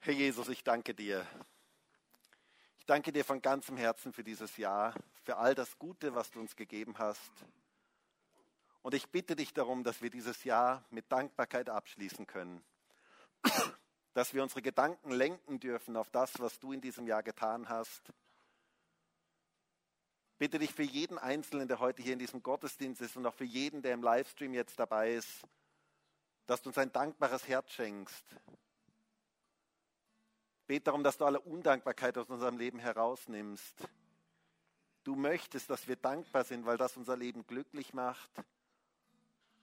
Herr 0.00 0.12
Jesus, 0.12 0.48
ich 0.48 0.64
danke 0.64 0.96
dir. 0.96 1.24
Ich 2.80 2.86
danke 2.86 3.12
dir 3.12 3.24
von 3.24 3.40
ganzem 3.40 3.76
Herzen 3.76 4.12
für 4.12 4.24
dieses 4.24 4.56
Jahr, 4.56 4.94
für 5.22 5.36
all 5.36 5.54
das 5.54 5.78
Gute, 5.78 6.16
was 6.16 6.32
du 6.32 6.40
uns 6.40 6.56
gegeben 6.56 6.98
hast. 6.98 7.30
Und 8.82 8.94
ich 8.94 9.08
bitte 9.10 9.36
dich 9.36 9.54
darum, 9.54 9.84
dass 9.84 10.02
wir 10.02 10.10
dieses 10.10 10.42
Jahr 10.42 10.84
mit 10.90 11.12
Dankbarkeit 11.12 11.70
abschließen 11.70 12.26
können. 12.26 12.64
Dass 14.12 14.34
wir 14.34 14.42
unsere 14.42 14.60
Gedanken 14.60 15.12
lenken 15.12 15.60
dürfen 15.60 15.96
auf 15.96 16.10
das, 16.10 16.40
was 16.40 16.58
du 16.58 16.72
in 16.72 16.80
diesem 16.80 17.06
Jahr 17.06 17.22
getan 17.22 17.68
hast. 17.68 18.02
Bitte 20.38 20.58
dich 20.58 20.74
für 20.74 20.82
jeden 20.82 21.18
Einzelnen, 21.18 21.66
der 21.66 21.78
heute 21.78 22.02
hier 22.02 22.12
in 22.12 22.18
diesem 22.18 22.42
Gottesdienst 22.42 23.00
ist 23.00 23.16
und 23.16 23.24
auch 23.26 23.34
für 23.34 23.44
jeden, 23.44 23.80
der 23.80 23.94
im 23.94 24.02
Livestream 24.02 24.52
jetzt 24.52 24.78
dabei 24.78 25.14
ist, 25.14 25.46
dass 26.46 26.60
du 26.60 26.68
uns 26.68 26.78
ein 26.78 26.92
dankbares 26.92 27.48
Herz 27.48 27.70
schenkst. 27.70 28.24
Bete 30.66 30.84
darum, 30.84 31.02
dass 31.02 31.16
du 31.16 31.24
alle 31.24 31.40
Undankbarkeit 31.40 32.18
aus 32.18 32.28
unserem 32.28 32.58
Leben 32.58 32.78
herausnimmst. 32.78 33.88
Du 35.04 35.14
möchtest, 35.14 35.70
dass 35.70 35.88
wir 35.88 35.96
dankbar 35.96 36.44
sind, 36.44 36.66
weil 36.66 36.76
das 36.76 36.96
unser 36.96 37.16
Leben 37.16 37.46
glücklich 37.46 37.94
macht 37.94 38.30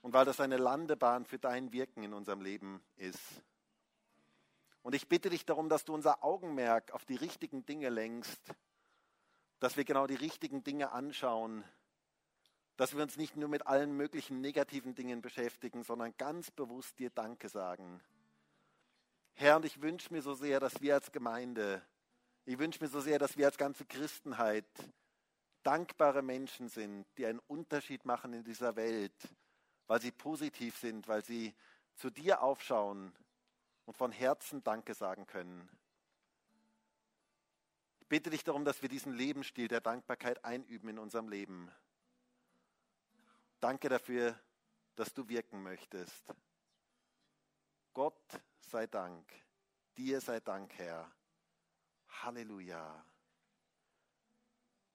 und 0.01 0.13
weil 0.13 0.25
das 0.25 0.39
eine 0.39 0.57
Landebahn 0.57 1.25
für 1.25 1.37
dein 1.37 1.71
Wirken 1.71 2.03
in 2.03 2.13
unserem 2.13 2.41
Leben 2.41 2.81
ist. 2.95 3.43
Und 4.81 4.95
ich 4.95 5.07
bitte 5.07 5.29
dich 5.29 5.45
darum, 5.45 5.69
dass 5.69 5.85
du 5.85 5.93
unser 5.93 6.23
Augenmerk 6.23 6.91
auf 6.93 7.05
die 7.05 7.15
richtigen 7.15 7.65
Dinge 7.65 7.89
lenkst, 7.89 8.41
dass 9.63 9.77
wir 9.77 9.85
genau 9.85 10.07
die 10.07 10.15
richtigen 10.15 10.61
Dinge 10.61 10.91
anschauen, 10.91 11.63
dass 12.75 12.97
wir 12.97 13.01
uns 13.01 13.15
nicht 13.15 13.37
nur 13.37 13.47
mit 13.47 13.65
allen 13.65 13.95
möglichen 13.95 14.41
negativen 14.41 14.93
Dingen 14.93 15.21
beschäftigen, 15.21 15.83
sondern 15.83 16.13
ganz 16.17 16.51
bewusst 16.51 16.99
dir 16.99 17.09
Danke 17.09 17.47
sagen. 17.47 18.01
Herr, 19.35 19.55
und 19.55 19.63
ich 19.63 19.81
wünsche 19.81 20.11
mir 20.11 20.21
so 20.21 20.33
sehr, 20.33 20.59
dass 20.59 20.81
wir 20.81 20.95
als 20.95 21.13
Gemeinde, 21.13 21.81
ich 22.43 22.59
wünsche 22.59 22.83
mir 22.83 22.89
so 22.89 22.99
sehr, 22.99 23.19
dass 23.19 23.37
wir 23.37 23.45
als 23.45 23.57
ganze 23.57 23.85
Christenheit 23.85 24.65
dankbare 25.63 26.23
Menschen 26.23 26.67
sind, 26.67 27.05
die 27.17 27.25
einen 27.25 27.39
Unterschied 27.47 28.03
machen 28.03 28.33
in 28.33 28.43
dieser 28.43 28.75
Welt, 28.75 29.15
weil 29.87 30.01
sie 30.01 30.11
positiv 30.11 30.75
sind, 30.75 31.07
weil 31.07 31.23
sie 31.23 31.55
zu 31.95 32.09
dir 32.09 32.41
aufschauen 32.41 33.13
und 33.85 33.95
von 33.95 34.11
Herzen 34.11 34.61
Danke 34.61 34.93
sagen 34.93 35.25
können. 35.25 35.69
Bitte 38.13 38.29
dich 38.29 38.43
darum, 38.43 38.63
dass 38.63 38.83
wir 38.83 38.89
diesen 38.89 39.11
Lebensstil 39.11 39.67
der 39.67 39.81
Dankbarkeit 39.81 40.45
einüben 40.45 40.87
in 40.87 40.99
unserem 40.99 41.29
Leben. 41.29 41.71
Danke 43.59 43.89
dafür, 43.89 44.39
dass 44.93 45.15
du 45.15 45.27
wirken 45.29 45.63
möchtest. 45.63 46.23
Gott 47.91 48.39
sei 48.59 48.85
Dank, 48.85 49.27
dir 49.97 50.21
sei 50.21 50.39
Dank, 50.41 50.75
Herr. 50.75 51.11
Halleluja. 52.21 53.03